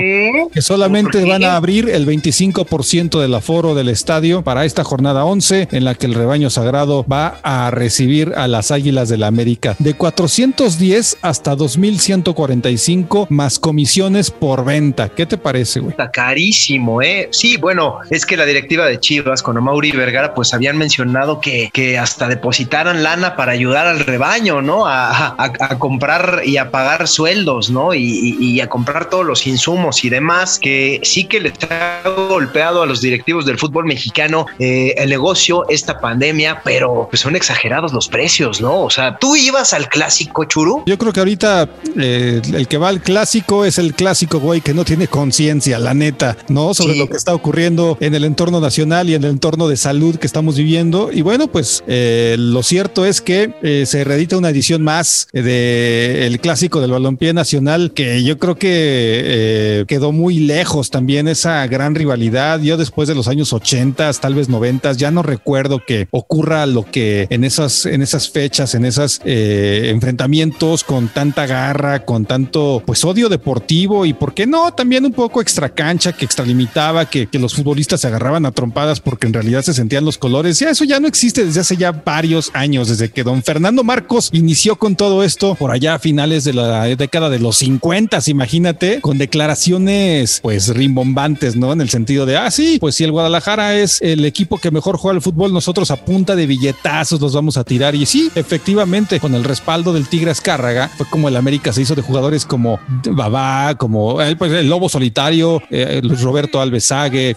que 0.52 0.62
solamente 0.62 1.24
van 1.24 1.46
a 1.46 1.56
abrir 1.56 1.88
el 1.90 2.06
25% 2.06 3.22
del 3.22 3.34
aforo 3.34 3.74
del 3.74 3.88
estadio 3.88 4.44
para 4.44 4.66
esta 4.66 4.84
jornada 4.84 5.24
11 5.24 5.70
en 5.72 5.86
la 5.86 5.96
que 5.96 6.08
el 6.08 6.14
rebaño 6.14 6.50
sagrado 6.50 7.06
va 7.10 7.40
a 7.42 7.72
recibir 7.72 8.34
a 8.36 8.50
las 8.50 8.72
Águilas 8.72 9.08
del 9.08 9.22
la 9.22 9.28
América. 9.28 9.45
De 9.80 9.94
410 9.94 11.18
hasta 11.22 11.56
2145 11.56 13.28
más 13.30 13.60
comisiones 13.60 14.32
por 14.32 14.66
venta. 14.66 15.10
¿Qué 15.10 15.26
te 15.26 15.38
parece, 15.38 15.80
güey? 15.80 15.92
Está 15.92 16.10
carísimo, 16.12 17.02
¿eh? 17.02 17.30
Sí, 17.32 17.58
bueno, 17.58 18.00
es 18.10 18.26
que 18.26 18.38
la 18.38 18.46
directiva 18.46 18.86
de 18.86 19.00
Chivas 19.00 19.42
con 19.42 19.58
Amauri 19.58 19.92
Vergara 19.92 20.34
pues 20.34 20.54
habían 20.54 20.78
mencionado 20.78 21.40
que, 21.40 21.70
que 21.74 21.98
hasta 21.98 22.28
depositaran 22.28 23.04
lana 23.04 23.36
para 23.36 23.52
ayudar 23.52 23.88
al 23.88 24.00
rebaño, 24.00 24.62
¿no? 24.62 24.86
A, 24.88 25.36
a- 25.38 25.80
comprar 25.80 26.42
y 26.46 26.58
a 26.58 26.72
pagar 26.72 27.08
sueldos, 27.08 27.70
¿no? 27.70 27.94
Y, 27.94 28.60
a 28.62 28.68
comprar 28.68 29.10
todos 29.10 29.26
los 29.26 29.46
insumos 29.48 30.04
y 30.06 30.10
demás, 30.10 30.58
que 30.60 31.00
sí 31.04 31.26
que 31.26 31.40
les 31.42 31.54
ha 31.70 32.02
golpeado 32.30 32.82
a 32.82 32.86
los 32.86 33.02
directivos 33.02 33.46
del 33.46 33.58
fútbol 33.58 33.86
mexicano 33.86 34.46
eh, 34.60 34.94
el 34.98 35.10
negocio, 35.10 35.68
esta 35.70 36.00
pandemia, 36.00 36.62
pero 36.64 37.08
pues 37.10 37.22
son 37.22 37.36
exagerados 37.36 37.92
los 37.94 38.08
precios, 38.08 38.62
¿no? 38.62 38.82
O 38.84 38.90
sea, 38.90 39.18
tú 39.18 39.35
¿Tú 39.36 39.42
ibas 39.42 39.74
al 39.74 39.90
clásico, 39.90 40.46
Churu? 40.46 40.84
Yo 40.86 40.98
creo 40.98 41.12
que 41.12 41.20
ahorita 41.20 41.70
eh, 42.00 42.42
el 42.54 42.70
que 42.70 42.78
va 42.78 42.88
al 42.88 43.02
clásico 43.02 43.66
es 43.66 43.78
el 43.78 43.94
clásico, 43.94 44.40
güey, 44.40 44.62
que 44.62 44.74
no 44.74 44.86
tiene 44.86 45.10
conciencia, 45.10 45.78
la 45.78 45.94
neta, 45.94 46.38
¿no? 46.48 46.74
Sobre 46.74 46.94
Sí. 46.94 47.00
lo 47.00 47.10
que 47.10 47.18
está 47.18 47.34
ocurriendo 47.34 47.98
en 48.00 48.16
el 48.16 48.24
entorno 48.24 48.62
nacional 48.62 49.10
y 49.10 49.14
en 49.16 49.26
el 49.26 49.32
entorno 49.32 49.68
de 49.68 49.76
salud 49.76 50.16
que 50.16 50.26
estamos 50.26 50.56
viviendo. 50.56 51.10
Y 51.12 51.22
bueno, 51.22 51.48
pues 51.50 51.84
eh, 51.86 52.38
lo 52.40 52.64
cierto 52.64 53.06
es 53.06 53.20
que 53.20 53.54
eh, 53.62 53.84
se 53.86 54.06
reedita 54.06 54.38
una 54.38 54.52
edición 54.52 54.84
más 54.84 55.28
de 55.34 56.28
el 56.28 56.40
clásico 56.40 56.80
del 56.80 56.92
balompié 56.92 57.34
nacional, 57.34 57.92
que 57.94 58.24
yo 58.24 58.40
creo 58.40 58.56
que 58.56 58.70
eh, 58.72 59.86
quedó 59.86 60.14
muy 60.14 60.40
lejos 60.40 60.92
también 60.92 61.28
esa 61.28 61.68
gran 61.68 61.94
rivalidad. 61.94 62.62
Yo 62.62 62.78
después 62.78 63.10
de 63.10 63.16
los 63.16 63.28
años 63.28 63.52
80, 63.52 64.14
tal 64.14 64.34
vez 64.34 64.48
90, 64.48 64.94
ya 64.94 65.12
no 65.12 65.24
recuerdo 65.24 65.84
que 65.86 66.08
ocurra 66.12 66.66
lo 66.68 66.90
que 66.90 67.28
en 67.30 67.44
esas, 67.44 67.86
en 67.86 68.02
esas 68.02 68.30
fechas, 68.30 68.76
en 68.76 68.86
esos 69.26 69.96
enfrentamientos 70.06 70.84
con 70.84 71.08
tanta 71.08 71.46
garra, 71.46 72.06
con 72.06 72.26
tanto 72.26 72.84
pues 72.86 73.04
odio 73.04 73.30
deportivo 73.30 74.06
y 74.06 74.14
por 74.14 74.34
qué 74.34 74.46
no, 74.46 74.74
también 74.74 75.06
un 75.06 75.14
poco 75.14 75.42
extra 75.42 75.70
cancha 75.70 76.14
que 76.14 76.26
extralimitaba, 76.26 77.10
que, 77.10 77.28
que 77.28 77.40
los 77.40 77.56
futbolistas 77.56 78.02
se 78.02 78.08
agarraban 78.08 78.46
a 78.46 78.52
trompadas 78.52 79.00
porque 79.00 79.28
en 79.28 79.34
realidad 79.34 79.62
se 79.62 79.74
sentían 79.74 80.06
los 80.06 80.18
colores. 80.18 80.60
Ya 80.60 80.70
eso 80.70 80.84
ya 80.84 81.00
no 81.00 81.08
existe 81.08 81.46
desde 81.46 81.62
hace 81.62 81.78
ya 81.78 81.92
varios 81.92 82.52
años, 82.54 82.90
desde 82.90 83.10
que 83.10 83.24
don 83.24 83.42
Fernando 83.44 83.84
Marcos 83.84 84.30
inició 84.32 84.76
con 84.76 84.96
todo 84.96 85.24
esto 85.24 85.56
por 85.56 85.72
allá 85.72 85.96
a 85.96 86.00
finales 86.00 86.44
de 86.44 86.54
la 86.54 86.84
década 86.86 87.30
de 87.30 87.40
los 87.40 87.58
50, 87.58 88.20
imagínate, 88.28 89.02
con 89.02 89.18
declaraciones 89.18 90.40
pues 90.42 90.70
rimbombantes, 90.70 91.56
¿no? 91.56 91.74
En 91.74 91.82
el 91.82 91.90
sentido 91.90 92.26
de, 92.26 92.38
ah, 92.38 92.52
sí, 92.52 92.78
pues 92.80 92.96
si 92.96 93.04
el 93.04 93.12
Guadalajara 93.12 93.76
es 93.76 94.02
el 94.02 94.26
equipo 94.26 94.58
que 94.58 94.72
mejor 94.72 94.98
juega 94.98 95.16
al 95.16 95.22
fútbol, 95.22 95.54
nosotros 95.54 95.92
a 95.92 95.98
punta 95.98 96.36
de 96.36 96.46
billetazos 96.46 97.20
los 97.22 97.34
vamos 97.34 97.58
a 97.58 97.64
tirar. 97.64 97.96
Y 97.96 98.06
sí, 98.06 98.30
efectivamente, 98.36 99.15
con 99.20 99.36
el 99.36 99.44
respaldo 99.44 99.94
del 99.94 100.08
Tigre 100.08 100.32
Azcárraga, 100.32 100.90
fue 100.98 101.06
como 101.10 101.28
el 101.28 101.36
América 101.36 101.72
se 101.74 101.82
hizo 101.82 101.96
de 101.96 102.02
jugadores 102.02 102.46
como 102.46 102.80
Babá, 103.06 103.76
como 103.76 104.22
el, 104.22 104.38
pues, 104.38 104.52
el 104.52 104.70
Lobo 104.70 104.90
Solitario, 104.90 105.62
eh, 105.70 106.02
Luis 106.04 106.22
Roberto 106.22 106.62
Alvesague, 106.62 107.36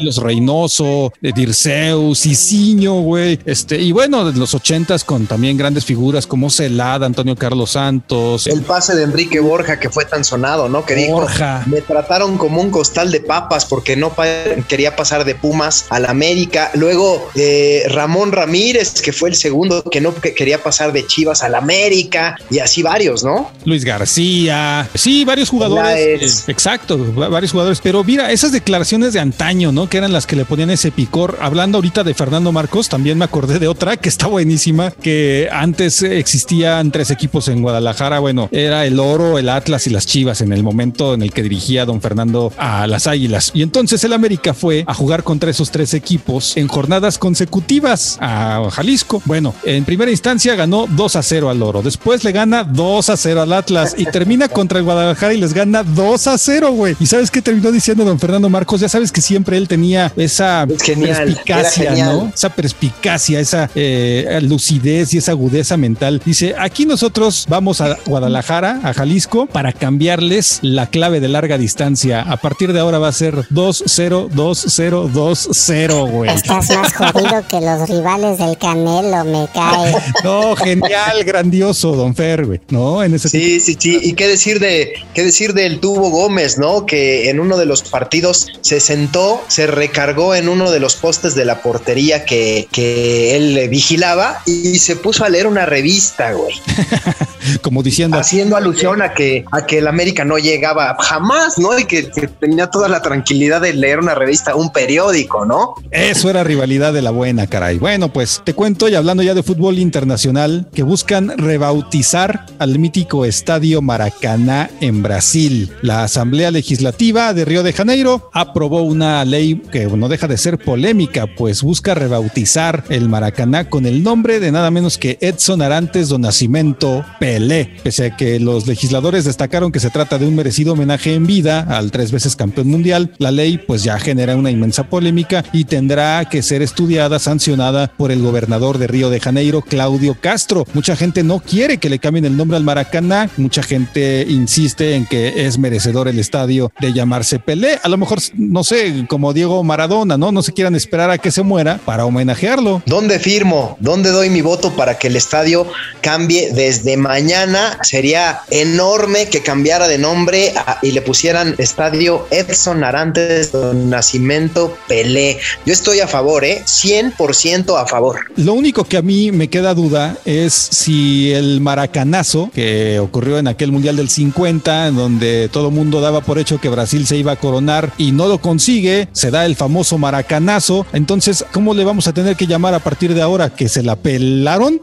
los 0.00 0.16
Reynoso, 0.16 1.12
eh, 1.22 1.32
Dirceu, 1.34 2.14
Cicinho, 2.14 3.00
güey. 3.00 3.38
Este, 3.44 3.80
y 3.80 3.92
bueno, 3.92 4.30
de 4.30 4.38
los 4.38 4.54
ochentas 4.54 5.04
con 5.04 5.26
también 5.26 5.56
grandes 5.56 5.84
figuras 5.84 6.26
como 6.26 6.50
Celada, 6.50 7.06
Antonio 7.06 7.36
Carlos 7.36 7.70
Santos, 7.70 8.46
El 8.46 8.62
pase 8.62 8.94
de 8.94 9.04
Enrique 9.04 9.40
Borja 9.40 9.78
que 9.78 9.90
fue 9.90 10.04
tan 10.04 10.24
sonado, 10.24 10.68
¿no? 10.68 10.84
Que 10.84 10.94
dijo, 10.94 11.26
me 11.66 11.80
trataron 11.82 12.38
como 12.38 12.60
un 12.60 12.70
costal 12.70 13.10
de 13.10 13.20
papas 13.20 13.64
porque 13.66 13.96
no 13.96 14.10
pa- 14.10 14.26
quería 14.68 14.96
pasar 14.96 15.24
de 15.24 15.34
Pumas 15.34 15.86
al 15.90 16.06
América. 16.06 16.70
Luego 16.74 17.28
eh, 17.34 17.84
Ramón 17.88 18.32
Ramírez, 18.32 19.00
que 19.00 19.12
fue 19.12 19.30
el 19.30 19.36
segundo 19.36 19.82
que 19.84 20.00
no 20.00 20.14
que 20.14 20.34
quería 20.34 20.62
pasar 20.62 20.87
de 20.92 21.06
Chivas 21.06 21.42
al 21.42 21.54
América 21.54 22.36
y 22.50 22.58
así 22.58 22.82
varios, 22.82 23.24
¿no? 23.24 23.50
Luis 23.64 23.84
García, 23.84 24.88
sí, 24.94 25.24
varios 25.24 25.48
jugadores. 25.50 26.44
Eh, 26.48 26.52
exacto, 26.52 26.98
va- 27.14 27.28
varios 27.28 27.52
jugadores. 27.52 27.80
Pero 27.82 28.02
mira, 28.04 28.32
esas 28.32 28.52
declaraciones 28.52 29.12
de 29.12 29.20
antaño, 29.20 29.70
¿no? 29.72 29.88
Que 29.88 29.98
eran 29.98 30.12
las 30.12 30.26
que 30.26 30.36
le 30.36 30.44
ponían 30.44 30.70
ese 30.70 30.90
picor. 30.90 31.38
Hablando 31.40 31.78
ahorita 31.78 32.04
de 32.04 32.14
Fernando 32.14 32.52
Marcos, 32.52 32.88
también 32.88 33.18
me 33.18 33.24
acordé 33.24 33.58
de 33.58 33.68
otra 33.68 33.96
que 33.96 34.08
está 34.08 34.26
buenísima, 34.26 34.90
que 34.90 35.48
antes 35.52 36.02
existían 36.02 36.90
tres 36.90 37.10
equipos 37.10 37.48
en 37.48 37.62
Guadalajara. 37.62 38.18
Bueno, 38.18 38.48
era 38.52 38.86
el 38.86 38.98
Oro, 38.98 39.38
el 39.38 39.48
Atlas 39.48 39.86
y 39.86 39.90
las 39.90 40.06
Chivas 40.06 40.40
en 40.40 40.52
el 40.52 40.62
momento 40.62 41.14
en 41.14 41.22
el 41.22 41.32
que 41.32 41.42
dirigía 41.42 41.84
don 41.84 42.00
Fernando 42.00 42.52
a 42.58 42.86
las 42.86 43.06
Águilas. 43.06 43.50
Y 43.54 43.62
entonces 43.62 44.02
el 44.04 44.12
América 44.12 44.54
fue 44.54 44.84
a 44.86 44.94
jugar 44.94 45.22
contra 45.22 45.50
esos 45.50 45.70
tres 45.70 45.94
equipos 45.94 46.56
en 46.56 46.68
jornadas 46.68 47.18
consecutivas 47.18 48.18
a 48.20 48.68
Jalisco. 48.70 49.22
Bueno, 49.24 49.54
en 49.64 49.84
primera 49.84 50.10
instancia 50.10 50.54
ganó 50.54 50.77
2 50.86 51.16
a 51.16 51.22
0 51.22 51.50
al 51.50 51.62
Oro. 51.62 51.82
Después 51.82 52.24
le 52.24 52.32
gana 52.32 52.64
2 52.64 53.10
a 53.10 53.16
0 53.16 53.42
al 53.42 53.52
Atlas 53.52 53.94
y 53.96 54.04
termina 54.06 54.48
contra 54.48 54.78
el 54.78 54.84
Guadalajara 54.84 55.34
y 55.34 55.38
les 55.38 55.54
gana 55.54 55.82
2 55.82 56.26
a 56.26 56.38
0, 56.38 56.72
güey. 56.72 56.96
¿Y 57.00 57.06
sabes 57.06 57.30
qué 57.30 57.42
terminó 57.42 57.72
diciendo 57.72 58.04
don 58.04 58.18
Fernando 58.18 58.48
Marcos? 58.48 58.80
Ya 58.80 58.88
sabes 58.88 59.12
que 59.12 59.20
siempre 59.20 59.56
él 59.56 59.68
tenía 59.68 60.12
esa 60.16 60.64
Es 60.64 60.82
genial, 60.82 61.16
perspicacia. 61.24 62.04
¿no? 62.04 62.32
Esa 62.34 62.50
perspicacia, 62.50 63.40
esa 63.40 63.70
eh, 63.74 64.38
lucidez 64.42 65.14
y 65.14 65.18
esa 65.18 65.32
agudeza 65.32 65.76
mental. 65.76 66.20
Dice, 66.24 66.54
aquí 66.58 66.86
nosotros 66.86 67.46
vamos 67.48 67.80
a 67.80 67.96
Guadalajara, 68.06 68.80
a 68.82 68.94
Jalisco, 68.94 69.46
para 69.46 69.72
cambiarles 69.72 70.58
la 70.62 70.86
clave 70.86 71.20
de 71.20 71.28
larga 71.28 71.58
distancia. 71.58 72.22
A 72.22 72.36
partir 72.36 72.72
de 72.72 72.80
ahora 72.80 72.98
va 72.98 73.08
a 73.08 73.12
ser 73.12 73.34
2-0, 73.48 74.30
2-0, 74.30 75.10
2-0, 75.12 76.10
güey. 76.10 76.30
Estás 76.30 76.70
más 76.76 76.92
jodido 76.92 77.42
que 77.48 77.60
los 77.60 77.88
rivales 77.88 78.38
del 78.38 78.56
Canelo, 78.58 79.24
me 79.24 79.48
cae. 79.52 79.94
No, 80.24 80.54
genial, 80.68 81.24
grandioso, 81.24 81.94
don 81.96 82.14
Fer, 82.14 82.46
güey. 82.46 82.60
No, 82.70 83.02
en 83.02 83.14
ese 83.14 83.28
Sí, 83.28 83.60
sí, 83.60 83.76
sí. 83.78 83.98
Y 84.02 84.14
qué 84.14 84.28
decir 84.28 84.60
de 84.60 84.94
qué 85.14 85.24
decir 85.24 85.54
del 85.54 85.80
Tubo 85.80 86.10
Gómez, 86.10 86.58
¿no? 86.58 86.86
Que 86.86 87.30
en 87.30 87.40
uno 87.40 87.56
de 87.56 87.66
los 87.66 87.82
partidos 87.82 88.46
se 88.60 88.80
sentó, 88.80 89.42
se 89.48 89.66
recargó 89.66 90.34
en 90.34 90.48
uno 90.48 90.70
de 90.70 90.80
los 90.80 90.96
postes 90.96 91.34
de 91.34 91.44
la 91.44 91.62
portería 91.62 92.24
que, 92.24 92.68
que 92.72 93.36
él 93.36 93.68
vigilaba 93.68 94.42
y 94.46 94.78
se 94.78 94.96
puso 94.96 95.24
a 95.24 95.28
leer 95.28 95.46
una 95.46 95.66
revista, 95.66 96.32
güey. 96.32 96.54
como 97.62 97.82
diciendo. 97.82 98.18
Haciendo 98.18 98.56
alusión 98.56 99.02
a 99.02 99.14
que, 99.14 99.44
a 99.50 99.66
que 99.66 99.78
el 99.78 99.86
América 99.86 100.24
no 100.24 100.38
llegaba 100.38 100.96
jamás, 101.00 101.58
¿no? 101.58 101.78
Y 101.78 101.84
que, 101.84 102.10
que 102.10 102.28
tenía 102.28 102.68
toda 102.68 102.88
la 102.88 103.02
tranquilidad 103.02 103.60
de 103.60 103.72
leer 103.72 103.98
una 103.98 104.14
revista, 104.14 104.54
un 104.54 104.72
periódico, 104.72 105.44
¿no? 105.44 105.74
Eso 105.90 106.30
era 106.30 106.44
rivalidad 106.44 106.92
de 106.92 107.02
la 107.02 107.10
buena, 107.10 107.46
caray. 107.46 107.78
Bueno, 107.78 108.12
pues 108.12 108.42
te 108.44 108.54
cuento 108.54 108.88
y 108.88 108.94
hablando 108.94 109.22
ya 109.22 109.34
de 109.34 109.42
fútbol 109.42 109.78
internacional, 109.78 110.57
que 110.66 110.82
buscan 110.82 111.36
rebautizar 111.36 112.46
al 112.58 112.78
mítico 112.78 113.24
estadio 113.24 113.82
Maracaná 113.82 114.70
en 114.80 115.02
Brasil. 115.02 115.70
La 115.82 116.04
Asamblea 116.04 116.50
Legislativa 116.50 117.34
de 117.34 117.44
Río 117.44 117.62
de 117.62 117.72
Janeiro 117.72 118.30
aprobó 118.32 118.82
una 118.82 119.24
ley 119.24 119.62
que 119.70 119.86
no 119.86 120.08
deja 120.08 120.26
de 120.26 120.38
ser 120.38 120.58
polémica, 120.58 121.26
pues 121.36 121.62
busca 121.62 121.94
rebautizar 121.94 122.84
el 122.88 123.08
Maracaná 123.08 123.68
con 123.68 123.86
el 123.86 124.02
nombre 124.02 124.40
de 124.40 124.52
nada 124.52 124.70
menos 124.70 124.98
que 124.98 125.18
Edson 125.20 125.62
Arantes 125.62 126.08
do 126.08 126.18
Nascimento 126.18 127.04
Pelé. 127.20 127.76
Pese 127.82 128.06
a 128.06 128.16
que 128.16 128.40
los 128.40 128.66
legisladores 128.66 129.24
destacaron 129.24 129.72
que 129.72 129.80
se 129.80 129.90
trata 129.90 130.18
de 130.18 130.26
un 130.26 130.34
merecido 130.34 130.72
homenaje 130.72 131.14
en 131.14 131.26
vida 131.26 131.60
al 131.60 131.90
tres 131.90 132.12
veces 132.12 132.36
campeón 132.36 132.68
mundial, 132.68 133.12
la 133.18 133.30
ley 133.30 133.58
pues 133.58 133.82
ya 133.82 133.98
genera 133.98 134.36
una 134.36 134.50
inmensa 134.50 134.88
polémica 134.88 135.44
y 135.52 135.64
tendrá 135.64 136.24
que 136.28 136.42
ser 136.42 136.62
estudiada, 136.62 137.18
sancionada 137.18 137.92
por 137.96 138.10
el 138.10 138.22
gobernador 138.22 138.78
de 138.78 138.86
Río 138.86 139.10
de 139.10 139.20
Janeiro, 139.20 139.62
Claudio 139.62 140.16
Castro. 140.20 140.47
Mucha 140.74 140.96
gente 140.96 141.22
no 141.22 141.40
quiere 141.40 141.76
que 141.78 141.88
le 141.90 141.98
cambien 141.98 142.24
el 142.24 142.36
nombre 142.36 142.56
al 142.56 142.64
Maracaná, 142.64 143.28
mucha 143.36 143.62
gente 143.62 144.24
insiste 144.28 144.94
en 144.94 145.04
que 145.06 145.46
es 145.46 145.58
merecedor 145.58 146.08
el 146.08 146.18
estadio 146.18 146.72
de 146.80 146.92
llamarse 146.92 147.38
Pelé. 147.38 147.78
A 147.82 147.88
lo 147.88 147.96
mejor, 147.98 148.18
no 148.34 148.64
sé, 148.64 149.04
como 149.08 149.32
Diego 149.34 149.62
Maradona, 149.62 150.16
¿no? 150.16 150.32
No 150.32 150.42
se 150.42 150.52
quieran 150.52 150.74
esperar 150.74 151.10
a 151.10 151.18
que 151.18 151.30
se 151.30 151.42
muera 151.42 151.78
para 151.84 152.04
homenajearlo. 152.06 152.82
¿Dónde 152.86 153.18
firmo? 153.18 153.76
¿Dónde 153.80 154.10
doy 154.10 154.30
mi 154.30 154.40
voto 154.40 154.74
para 154.74 154.98
que 154.98 155.08
el 155.08 155.16
estadio 155.16 155.66
cambie 156.00 156.50
desde 156.52 156.96
mañana? 156.96 157.78
Sería 157.82 158.40
enorme 158.50 159.26
que 159.28 159.42
cambiara 159.42 159.86
de 159.88 159.98
nombre 159.98 160.52
a- 160.56 160.78
y 160.82 160.92
le 160.92 161.02
pusieran 161.02 161.54
Estadio 161.58 162.26
Edson 162.30 162.84
Arantes 162.84 163.52
Don 163.52 163.90
Nacimiento 163.90 164.76
Pelé. 164.88 165.38
Yo 165.66 165.72
estoy 165.72 166.00
a 166.00 166.06
favor, 166.08 166.44
¿eh? 166.44 166.62
100% 166.64 167.76
a 167.78 167.86
favor. 167.86 168.20
Lo 168.36 168.52
único 168.54 168.84
que 168.84 168.96
a 168.96 169.02
mí 169.02 169.30
me 169.32 169.48
queda 169.48 169.74
duda 169.74 170.16
es 170.28 170.52
si 170.52 171.32
el 171.32 171.62
maracanazo 171.62 172.50
que 172.54 172.98
ocurrió 172.98 173.38
en 173.38 173.48
aquel 173.48 173.72
Mundial 173.72 173.96
del 173.96 174.10
50, 174.10 174.88
en 174.88 174.96
donde 174.96 175.48
todo 175.48 175.70
mundo 175.70 176.02
daba 176.02 176.20
por 176.20 176.38
hecho 176.38 176.60
que 176.60 176.68
Brasil 176.68 177.06
se 177.06 177.16
iba 177.16 177.32
a 177.32 177.36
coronar 177.36 177.90
y 177.96 178.12
no 178.12 178.28
lo 178.28 178.38
consigue, 178.38 179.08
se 179.12 179.30
da 179.30 179.46
el 179.46 179.56
famoso 179.56 179.96
maracanazo. 179.96 180.84
Entonces, 180.92 181.46
¿cómo 181.50 181.72
le 181.72 181.84
vamos 181.84 182.08
a 182.08 182.12
tener 182.12 182.36
que 182.36 182.46
llamar 182.46 182.74
a 182.74 182.78
partir 182.80 183.14
de 183.14 183.22
ahora? 183.22 183.48
¿Que 183.48 183.70
se 183.70 183.82
la 183.82 183.96
pelaron? 183.96 184.82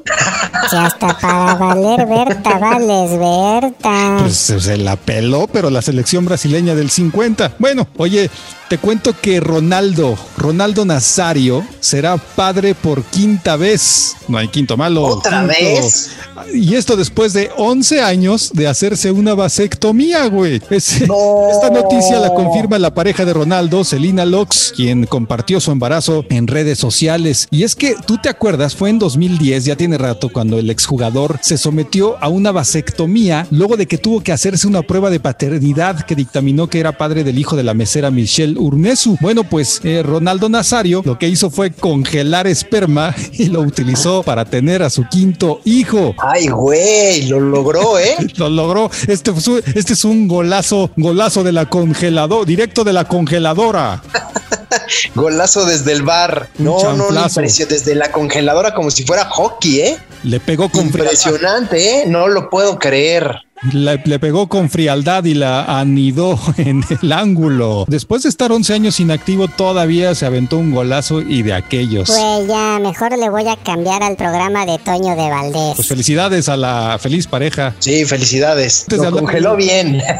Que 0.71 0.77
hasta 0.77 1.15
para 1.19 1.53
valer 1.53 2.07
Berta, 2.07 2.57
vales 2.57 3.11
Berta. 3.11 4.17
Pues 4.21 4.35
se 4.35 4.77
la 4.77 4.95
peló, 4.95 5.47
pero 5.51 5.69
la 5.69 5.83
selección 5.83 6.25
brasileña 6.25 6.73
del 6.73 6.89
50. 6.89 7.55
Bueno, 7.59 7.87
oye, 7.97 8.31
te 8.69 8.77
cuento 8.79 9.13
que 9.21 9.39
Ronaldo, 9.39 10.17
Ronaldo 10.37 10.85
Nazario, 10.85 11.63
será 11.79 12.17
padre 12.17 12.73
por 12.73 13.03
quinta 13.03 13.55
vez. 13.57 14.15
No 14.27 14.37
hay 14.39 14.47
quinto 14.47 14.75
malo. 14.75 15.03
¿Otra 15.03 15.41
quinto. 15.41 15.53
vez? 15.81 16.11
Y 16.53 16.73
esto 16.75 16.95
después 16.95 17.33
de 17.33 17.51
11 17.57 18.01
años 18.01 18.51
de 18.53 18.67
hacerse 18.67 19.11
una 19.11 19.35
vasectomía, 19.35 20.25
güey. 20.27 20.61
Es- 20.69 21.07
No. 21.07 21.49
Esta 21.51 21.69
noticia 21.69 22.19
la 22.19 22.33
confirma 22.33 22.79
la 22.79 22.93
pareja 22.93 23.23
de 23.23 23.33
Ronaldo, 23.33 23.83
Selina 23.83 24.25
Lox, 24.25 24.73
quien 24.75 25.05
compartió 25.05 25.59
su 25.59 25.71
embarazo 25.71 26.25
en 26.29 26.47
redes 26.47 26.79
sociales. 26.79 27.47
Y 27.51 27.63
es 27.63 27.75
que 27.75 27.95
tú 28.07 28.17
te 28.21 28.29
acuerdas, 28.29 28.75
fue 28.75 28.89
en 28.89 28.97
2010, 28.99 29.65
ya 29.65 29.75
tiene 29.75 29.97
rato, 29.97 30.29
cuando 30.29 30.57
el 30.57 30.69
exjugador 30.69 31.39
se 31.41 31.57
sometió 31.57 32.17
a 32.21 32.27
una 32.29 32.51
vasectomía 32.51 33.47
luego 33.51 33.77
de 33.77 33.85
que 33.87 33.97
tuvo 33.97 34.21
que 34.21 34.31
hacerse 34.31 34.67
una 34.67 34.81
prueba 34.81 35.09
de 35.09 35.19
paternidad 35.19 36.01
que 36.05 36.15
dictaminó 36.15 36.67
que 36.67 36.79
era 36.79 36.97
padre 36.97 37.23
del 37.23 37.37
hijo 37.39 37.55
de 37.55 37.63
la 37.63 37.73
mesera 37.73 38.11
Michelle 38.11 38.54
Urnesu. 38.57 39.17
Bueno, 39.21 39.43
pues 39.43 39.81
eh, 39.83 40.03
Ronaldo 40.03 40.49
Nazario 40.49 41.01
lo 41.05 41.17
que 41.17 41.27
hizo 41.27 41.49
fue 41.49 41.71
congelar 41.71 42.47
esperma 42.47 43.15
y 43.31 43.45
lo 43.45 43.61
utilizó 43.61 44.23
para 44.23 44.45
tener 44.45 44.83
a 44.83 44.89
su 44.89 45.07
quinto 45.07 45.61
hijo. 45.65 46.15
Ay, 46.17 46.47
güey, 46.47 47.23
lo 47.27 47.39
logró, 47.39 47.99
¿eh? 47.99 48.15
Lo 48.35 48.49
logró. 48.49 48.89
Este, 49.07 49.31
este 49.75 49.93
es 49.93 50.03
un 50.03 50.27
golazo, 50.27 50.91
golazo 50.97 51.43
de 51.43 51.51
la 51.51 51.67
congeladora, 51.67 52.45
directo 52.45 52.83
de 52.83 52.93
la 52.93 53.05
congeladora. 53.05 54.01
Golazo 55.15 55.65
desde 55.65 55.91
el 55.93 56.03
bar. 56.03 56.49
Un 56.59 56.65
No, 56.65 56.93
no, 56.95 57.11
no, 57.11 57.23
desde 57.23 57.95
la 57.95 58.11
congeladora 58.11 58.73
como 58.73 58.91
si 58.91 59.03
fuera 59.03 59.25
hockey, 59.25 59.79
¿eh? 59.79 59.97
Le 60.23 60.39
pegó 60.39 60.69
con 60.69 60.85
Impresionante, 60.87 62.01
¿eh? 62.01 62.03
No 62.07 62.27
lo 62.27 62.49
puedo 62.49 62.77
creer. 62.77 63.44
Le, 63.73 64.01
le 64.05 64.19
pegó 64.19 64.47
con 64.47 64.69
frialdad 64.69 65.23
y 65.25 65.33
la 65.33 65.79
anidó 65.79 66.39
en 66.57 66.83
el 67.01 67.11
ángulo. 67.11 67.85
Después 67.87 68.23
de 68.23 68.29
estar 68.29 68.51
11 68.51 68.73
años 68.73 68.99
inactivo, 68.99 69.47
todavía 69.47 70.13
se 70.15 70.25
aventó 70.25 70.57
un 70.57 70.71
golazo 70.71 71.21
y 71.21 71.41
de 71.43 71.53
aquellos. 71.53 72.09
Güey, 72.09 72.47
ya, 72.47 72.79
mejor 72.79 73.17
le 73.17 73.29
voy 73.29 73.47
a 73.47 73.55
cambiar 73.57 74.03
al 74.03 74.15
programa 74.15 74.65
de 74.65 74.77
Toño 74.79 75.15
de 75.15 75.29
Valdés. 75.29 75.75
Pues 75.75 75.87
felicidades 75.87 76.49
a 76.49 76.57
la 76.57 76.97
feliz 76.99 77.27
pareja. 77.27 77.73
Sí, 77.79 78.05
felicidades. 78.05 78.85
Lo 78.89 79.11
congeló 79.11 79.55
bien. 79.55 80.01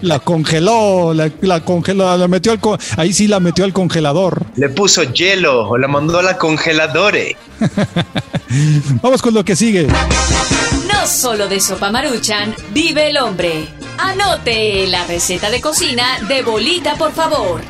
La 0.00 0.20
congeló, 0.20 1.12
la, 1.12 1.30
la 1.40 1.60
congeló, 1.60 2.16
la 2.16 2.28
metió 2.28 2.52
al 2.52 2.60
co- 2.60 2.78
ahí 2.96 3.12
sí 3.12 3.26
la 3.26 3.40
metió 3.40 3.64
al 3.64 3.72
congelador. 3.72 4.46
Le 4.56 4.68
puso 4.68 5.02
hielo 5.02 5.68
o 5.68 5.76
la 5.76 5.88
mandó 5.88 6.18
a 6.20 6.22
la 6.22 6.38
congeladore. 6.38 7.36
Vamos 9.02 9.20
con 9.22 9.34
lo 9.34 9.44
que 9.44 9.56
sigue. 9.56 9.88
Solo 11.06 11.48
de 11.48 11.60
sopa 11.60 11.90
maruchan 11.90 12.54
vive 12.70 13.10
el 13.10 13.18
hombre. 13.18 13.68
Anote 13.98 14.86
la 14.86 15.04
receta 15.04 15.50
de 15.50 15.60
cocina 15.60 16.20
de 16.28 16.42
bolita, 16.42 16.94
por 16.96 17.12
favor. 17.12 17.60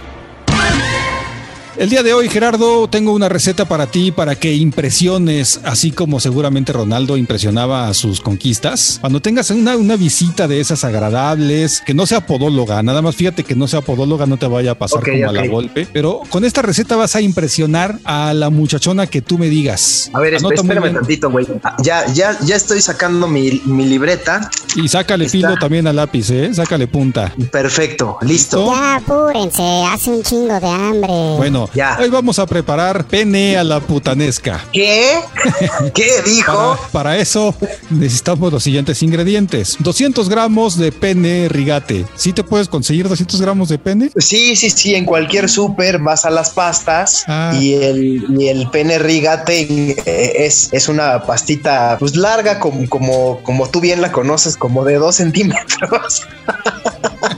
El 1.77 1.89
día 1.89 2.03
de 2.03 2.13
hoy, 2.13 2.29
Gerardo, 2.29 2.87
tengo 2.89 3.13
una 3.13 3.31
receta 3.31 3.65
para 3.65 3.87
ti 3.87 4.13
para 4.13 4.35
que 4.35 4.55
impresiones, 4.55 5.59
así 5.65 5.91
como 5.91 6.21
seguramente 6.21 6.71
Ronaldo 6.73 7.17
impresionaba 7.17 7.89
a 7.89 7.95
sus 7.95 8.21
conquistas. 8.21 8.99
Cuando 9.01 9.21
tengas 9.23 9.51
una, 9.51 9.77
una 9.77 9.97
visita 9.97 10.47
de 10.47 10.61
esas 10.61 10.85
agradables, 10.85 11.81
que 11.85 11.95
no 11.95 12.05
sea 12.07 12.27
podóloga, 12.27 12.83
nada 12.83 13.01
más 13.01 13.17
fíjate 13.17 13.43
que 13.43 13.55
no 13.55 13.67
sea 13.69 13.81
podóloga, 13.81 14.27
no 14.27 14.37
te 14.37 14.47
vaya 14.47 14.73
a 14.73 14.75
pasar 14.75 15.03
como 15.03 15.31
a 15.31 15.33
la 15.33 15.47
golpe. 15.47 15.89
Pero 15.93 16.21
con 16.29 16.45
esta 16.45 16.61
receta 16.61 16.95
vas 16.97 17.17
a 17.17 17.23
impresionar 17.23 17.99
a 18.05 18.35
la 18.35 18.51
muchachona 18.51 19.07
que 19.07 19.23
tú 19.23 19.39
me 19.39 19.49
digas. 19.49 20.11
A 20.13 20.21
ver, 20.21 20.37
Anota 20.37 20.57
espérame 20.57 20.93
tantito, 20.93 21.31
güey. 21.31 21.47
Ya, 21.83 22.07
ya, 22.13 22.39
ya 22.41 22.55
estoy 22.57 22.83
sacando 22.83 23.27
mi, 23.29 23.63
mi 23.65 23.87
libreta. 23.87 24.51
Y 24.77 24.89
sácale 24.89 25.25
Está. 25.25 25.39
filo 25.39 25.57
también 25.59 25.87
al 25.87 25.97
lápiz, 25.97 26.31
¿eh? 26.31 26.53
Sácale 26.53 26.87
punta. 26.87 27.33
Perfecto, 27.51 28.19
listo. 28.21 28.67
Ya, 28.67 28.97
apúrense, 28.97 29.63
hace 29.91 30.11
un 30.11 30.23
chingo 30.23 30.61
de 30.61 30.69
hambre. 30.69 31.13
Bueno, 31.39 31.62
Ya. 31.75 31.99
hoy 32.01 32.09
vamos 32.09 32.39
a 32.39 32.47
preparar 32.47 33.05
pene 33.05 33.57
a 33.57 33.65
la 33.65 33.81
putanesca. 33.81 34.65
¿Qué? 34.73 35.19
¿Qué 35.95 36.11
dijo? 36.25 36.79
para 36.93 37.19
eso 37.19 37.55
necesitamos 37.91 38.53
los 38.53 38.63
siguientes 38.63 39.03
ingredientes. 39.03 39.77
200 39.81 40.29
gramos 40.29 40.77
de 40.79 40.93
pene 40.93 41.49
rigate. 41.49 42.05
¿Sí 42.17 42.33
te 42.33 42.45
puedes 42.45 42.69
conseguir 42.69 43.09
200 43.09 43.41
gramos 43.41 43.69
de 43.69 43.79
pene? 43.79 44.11
Sí, 44.17 44.57
sí, 44.57 44.71
sí, 44.71 44.95
en 44.95 45.05
cualquier 45.05 45.49
súper 45.49 45.99
vas 45.99 46.25
a 46.25 46.31
las 46.31 46.51
pastas 46.51 47.25
Ah. 47.27 47.53
y, 47.59 47.75
el, 47.75 48.25
y 48.39 48.49
el 48.49 48.69
pene 48.71 48.99
rigate 48.99 49.61
eh, 50.07 50.33
es, 50.47 50.69
es 50.73 50.89
una 50.89 51.23
pastita 51.25 51.97
pues 51.99 52.17
larga 52.17 52.59
como, 52.59 52.89
como, 52.89 53.41
como 53.43 53.69
tú 53.69 53.81
bien 53.81 54.01
la 54.03 54.13
conoces, 54.13 54.57
como 54.57 54.85
de 54.85 54.95
dos 54.97 55.17
centímetros. 55.17 56.23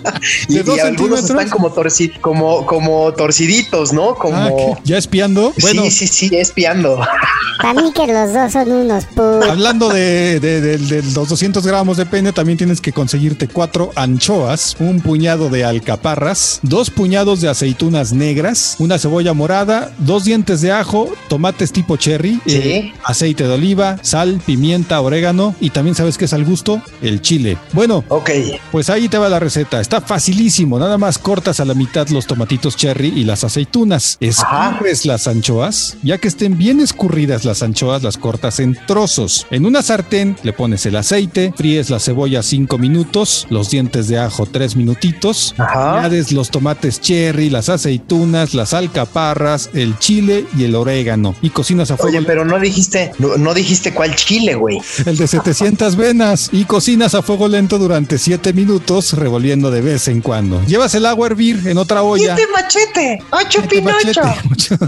y, 0.49 0.55
¿De 0.55 0.63
dos 0.63 0.77
y 0.77 0.81
algunos 0.81 1.21
están 1.25 1.49
como, 1.51 1.73
torci- 1.75 2.19
como, 2.21 2.67
como 2.67 3.13
torciditos, 3.15 3.93
¿no? 3.93 4.15
Como... 4.15 4.75
Ah. 4.77 4.81
¿Ya 4.85 4.99
espiando? 4.99 5.53
Bueno, 5.61 5.83
sí, 5.85 5.91
sí, 5.91 6.07
sí, 6.09 6.37
espiando. 6.37 7.01
Para 7.63 7.81
mí 7.83 7.93
que 7.93 8.07
los 8.07 8.33
dos 8.33 8.53
son 8.53 8.71
unos 8.73 9.05
hablando 9.49 9.89
de, 9.89 10.41
de- 10.41 10.61
de- 10.61 10.79
de 10.79 11.03
los 11.15 11.29
200 11.29 11.67
gramos 11.67 11.97
de 11.97 12.05
pene, 12.05 12.33
también 12.33 12.59
tienes 12.59 12.81
que 12.81 12.93
conseguirte 12.93 13.49
cuatro 13.49 13.91
anchoas, 13.97 14.77
un 14.81 15.01
puñado 15.01 15.49
de 15.49 15.65
alcaparras, 15.65 16.59
dos 16.63 16.91
puñados 16.91 17.41
de 17.41 17.49
aceitunas 17.49 18.13
negras, 18.13 18.77
una 18.79 18.99
cebolla 18.99 19.33
morada, 19.33 19.93
dos 19.99 20.25
dientes 20.25 20.61
de 20.61 20.73
ajo, 20.73 21.13
tomates 21.29 21.73
tipo 21.73 21.97
cherry, 21.97 22.41
Sí. 22.47 22.57
eh, 22.57 22.93
aceite 23.05 23.45
de 23.45 23.55
oliva, 23.55 23.99
sal, 24.03 24.41
pimienta, 24.45 25.01
orégano 25.01 25.55
y 25.61 25.71
también 25.71 25.95
sabes 25.95 26.19
que 26.19 26.25
es 26.27 26.33
al 26.33 26.45
gusto 26.45 26.83
el 27.03 27.23
chile. 27.23 27.57
Bueno, 27.73 28.05
Ok, 28.09 28.31
Pues 28.73 28.91
ahí 28.91 29.09
te 29.09 29.17
va 29.19 29.29
la 29.29 29.39
receta. 29.39 29.81
Está 29.81 29.94
facilísimo. 30.01 30.79
Nada 30.79 30.99
más 30.99 31.19
cortas 31.19 31.61
a 31.61 31.65
la 31.65 31.75
mitad 31.75 32.09
los 32.09 32.27
tomatitos 32.27 32.77
cherry 32.77 33.09
y 33.09 33.25
las 33.25 33.45
aceitunas. 33.45 34.17
Escurres 34.21 35.07
las 35.07 35.27
anchoas. 35.27 35.97
Ya 36.03 36.19
que 36.19 36.29
estén 36.29 36.59
bien 36.59 36.81
escurridas 36.81 37.45
las 37.45 37.63
anchoas, 37.63 38.03
las 38.03 38.19
cortas 38.19 38.61
en 38.61 38.79
trozos. 38.87 39.47
En 39.51 39.67
una 39.67 39.83
sartén 39.83 40.37
le 40.43 40.53
pones 40.53 40.87
el 40.87 40.97
aceite, 40.97 41.53
fríes 41.57 41.91
la 41.91 42.01
cebolla 42.01 42.43
5 42.43 42.79
minutos, 42.79 43.47
los 43.51 43.71
dientes 43.71 44.09
de 44.09 44.19
ajo 44.19 44.47
3 44.47 44.77
minutitos. 44.77 45.55
Ajá. 45.59 45.99
Añades 45.99 46.33
los 46.33 46.51
tomates 46.51 47.01
cherry, 47.01 47.51
las 47.51 47.69
aceitunas, 47.69 48.55
las 48.55 48.75
alcaparras, 48.75 49.71
el 49.75 49.99
chile 49.99 50.47
y 50.57 50.65
el 50.65 50.75
orégano. 50.75 51.35
Y 51.43 51.51
cocinas 51.51 51.91
a 51.91 51.97
fuego 51.97 52.17
oye, 52.17 52.27
pero 52.27 52.45
no 52.45 52.59
dijiste, 52.59 53.13
no, 53.19 53.37
no 53.37 53.55
dijiste 53.55 53.93
cuál 53.93 54.15
chile, 54.15 54.55
güey. 54.55 54.81
el 55.07 55.17
de 55.17 55.27
700 55.27 55.97
venas 55.97 56.51
y 56.53 56.65
cocinas 56.65 57.15
a 57.15 57.23
fuego 57.23 57.49
lento 57.49 57.79
durante 57.79 58.19
7 58.19 58.53
minutos 58.53 59.13
revolviendo 59.13 59.71
de 59.71 59.81
vez 59.85 60.09
en 60.09 60.21
cuando. 60.21 60.63
Llevas 60.65 60.95
el 60.95 61.07
agua 61.07 61.27
a 61.27 61.31
hervir 61.31 61.61
en 61.67 61.79
otra 61.79 62.03
olla. 62.03 62.35
¡Este 62.35 62.47
machete! 62.53 63.23
¡Ocho 63.31 63.61
Este 63.61 63.69
Pinocho! 63.69 64.23
machete. 64.49 64.87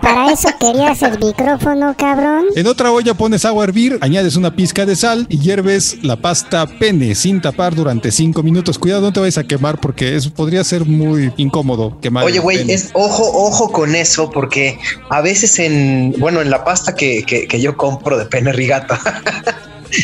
Para 0.00 0.32
eso 0.32 0.48
querías 0.58 1.02
el 1.02 1.18
micrófono, 1.18 1.94
cabrón. 1.96 2.46
En 2.54 2.66
otra 2.66 2.90
olla 2.90 3.14
pones 3.14 3.44
agua 3.44 3.64
a 3.64 3.66
hervir, 3.66 3.98
añades 4.00 4.36
una 4.36 4.54
pizca 4.54 4.86
de 4.86 4.96
sal 4.96 5.26
y 5.28 5.38
hierves 5.38 5.98
la 6.02 6.16
pasta 6.16 6.66
pene 6.66 7.14
sin 7.14 7.40
tapar 7.40 7.74
durante 7.74 8.10
5 8.10 8.42
minutos. 8.42 8.78
Cuidado, 8.78 9.02
no 9.02 9.12
te 9.12 9.20
vayas 9.20 9.38
a 9.38 9.44
quemar 9.44 9.80
porque 9.80 10.16
eso 10.16 10.30
podría 10.32 10.62
ser 10.64 10.84
muy 10.84 11.32
incómodo 11.36 11.98
quemar. 12.00 12.24
Oye, 12.24 12.38
güey, 12.38 12.70
es 12.70 12.90
ojo, 12.92 13.24
ojo 13.46 13.72
con 13.72 13.94
eso, 13.94 14.30
porque 14.30 14.78
a 15.10 15.20
veces 15.20 15.58
en, 15.58 16.14
bueno, 16.18 16.40
en 16.40 16.50
la 16.50 16.64
pasta 16.64 16.94
que, 16.94 17.24
que, 17.24 17.46
que 17.46 17.60
yo 17.60 17.76
compro 17.76 18.16
de 18.18 18.26
pene 18.26 18.52
rigata, 18.52 19.00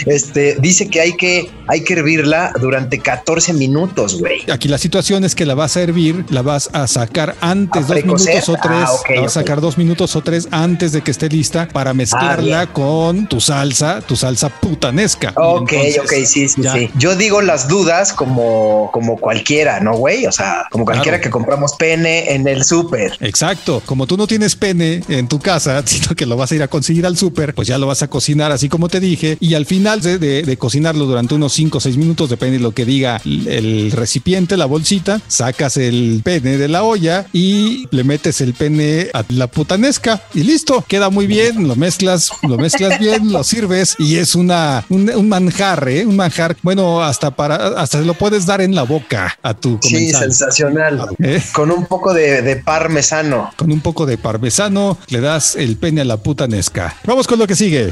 este, 0.07 0.57
dice 0.61 0.89
que 0.89 1.01
hay 1.01 1.17
que, 1.17 1.51
hay 1.67 1.83
que 1.85 1.95
hervirla 1.95 2.53
durante 2.61 2.99
14 3.01 3.53
minutos, 3.53 4.19
güey. 4.21 4.43
Aquí 4.51 4.69
la 4.69 4.79
situación 4.79 5.25
es 5.25 5.35
que 5.35 5.47
la 5.47 5.55
vas 5.55 5.77
a 5.77 5.83
hervir, 5.83 6.25
la 6.31 6.43
vas 6.43 6.71
a 6.73 6.87
sacar 6.87 7.37
antes, 7.41 7.85
¿A 7.85 7.87
dos 7.87 7.91
precocer? 7.93 8.35
minutos 8.35 8.49
o 8.49 8.55
tres, 8.63 8.79
Ah, 8.87 8.93
ok, 8.93 9.11
la 9.15 9.21
vas 9.23 9.37
a 9.37 9.41
sacar 9.41 9.61
dos 9.61 9.79
minutos 9.79 10.17
o 10.17 10.23
tres 10.23 10.49
antes 10.51 10.93
de 10.93 11.03
que 11.03 11.11
esté 11.11 11.29
lista 11.29 11.69
para 11.73 11.95
mezclarla 11.95 12.61
bien. 12.65 12.73
con 12.73 13.27
tu 13.27 13.41
salsa, 13.41 14.01
tu 14.01 14.17
salsa 14.17 14.49
putanesca. 14.49 15.33
Ok, 15.37 15.73
entonces, 15.73 15.99
ok, 16.01 16.27
sí, 16.27 16.49
sí, 16.49 16.63
ya. 16.63 16.73
sí. 16.75 16.91
Yo 16.97 17.17
digo 17.17 17.41
las 17.43 17.69
dudas 17.69 18.13
como, 18.13 18.91
como 18.93 19.17
cualquiera, 19.19 19.81
¿no, 19.81 19.95
güey? 19.97 20.27
O 20.27 20.33
sea, 20.33 20.67
como 20.71 20.85
cualquiera 20.85 21.19
Claro. 21.19 21.23
que 21.23 21.31
compramos 21.31 21.75
pene 21.77 22.35
en 22.35 22.47
el 22.47 22.65
súper. 22.65 23.17
Exacto, 23.21 23.83
como 23.87 24.07
tú 24.07 24.17
no 24.17 24.27
tienes 24.27 24.55
pene 24.57 25.03
en 25.09 25.29
tu 25.29 25.39
casa, 25.39 25.83
sino 25.87 26.15
que 26.15 26.27
lo 26.27 26.37
vas 26.37 26.53
a 26.53 26.55
ir 26.57 26.63
a 26.63 26.69
conseguir 26.69 27.07
al 27.07 27.17
súper, 27.17 27.55
pues 27.55 27.69
ya 27.69 27.79
lo 27.79 27.87
vas 27.87 28.03
a 28.03 28.09
cocinar 28.09 28.53
así 28.53 28.69
como 28.69 28.89
te 28.89 29.01
dije 29.01 29.37
y 29.41 29.55
al 29.55 29.67
final 29.81 30.01
de, 30.01 30.19
de- 30.19 30.43
de 30.43 30.57
cocinarlo 30.57 31.07
durante 31.07 31.35
unos 31.35 31.53
5 31.55 31.79
o 31.79 31.81
6 31.81 31.97
minutos, 31.97 32.29
depende 32.29 32.59
de 32.59 32.63
lo 32.63 32.73
que 32.73 32.85
diga 32.85 33.21
el 33.25 33.91
recipiente, 33.93 34.57
la 34.57 34.67
bolsita, 34.67 35.21
sacas 35.27 35.77
el 35.79 36.21
pene 36.23 36.57
de 36.59 36.69
la 36.69 36.83
olla 36.85 37.27
y 37.33 37.87
le 37.91 38.05
metes 38.05 38.41
el 38.41 38.53
pene 38.55 39.09
a 39.15 39.25
la 39.31 39.47
putanesca 39.47 40.23
y 40.35 40.43
listo, 40.43 40.85
queda 40.87 41.09
muy 41.11 41.27
bien, 41.27 41.67
lo 41.67 41.77
mezclas, 41.77 42.31
lo 42.43 42.59
mezclas 42.59 42.99
bien, 42.99 43.33
lo 43.33 43.43
sirves 43.43 43.97
y 43.99 44.17
es 44.17 44.35
una 44.35 44.85
un, 44.91 45.09
un 45.11 45.29
manjar, 45.29 45.89
¿eh? 45.89 46.05
un 46.07 46.17
manjar, 46.17 46.57
bueno, 46.63 47.03
hasta 47.03 47.31
para 47.31 47.81
hasta 47.81 48.01
lo 48.03 48.15
puedes 48.15 48.45
dar 48.47 48.61
en 48.61 48.75
la 48.75 48.83
boca 48.83 49.39
a 49.43 49.55
tu 49.55 49.79
Sí, 49.83 49.95
comensal. 49.95 50.21
sensacional. 50.23 51.07
¿Eh? 51.23 51.43
Con 51.53 51.71
un 51.71 51.87
poco 51.87 52.13
de, 52.13 52.43
de 52.43 52.57
parmesano. 52.57 53.51
Con 53.57 53.73
un 53.73 53.81
poco 53.81 54.05
de 54.07 54.19
parmesano 54.19 54.99
le 55.09 55.21
das 55.21 55.57
el 55.57 55.77
pene 55.77 56.03
a 56.03 56.05
la 56.05 56.17
putanesca. 56.19 56.97
Vamos 57.07 57.27
con 57.27 57.39
lo 57.39 57.47
que 57.47 57.55
sigue. 57.57 57.91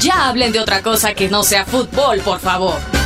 Ya 0.00 0.28
hablen 0.28 0.52
de 0.52 0.60
otra 0.60 0.82
cosa 0.82 1.14
que 1.14 1.23
no 1.28 1.42
sea 1.42 1.64
fútbol, 1.64 2.20
por 2.20 2.38
favor. 2.40 3.03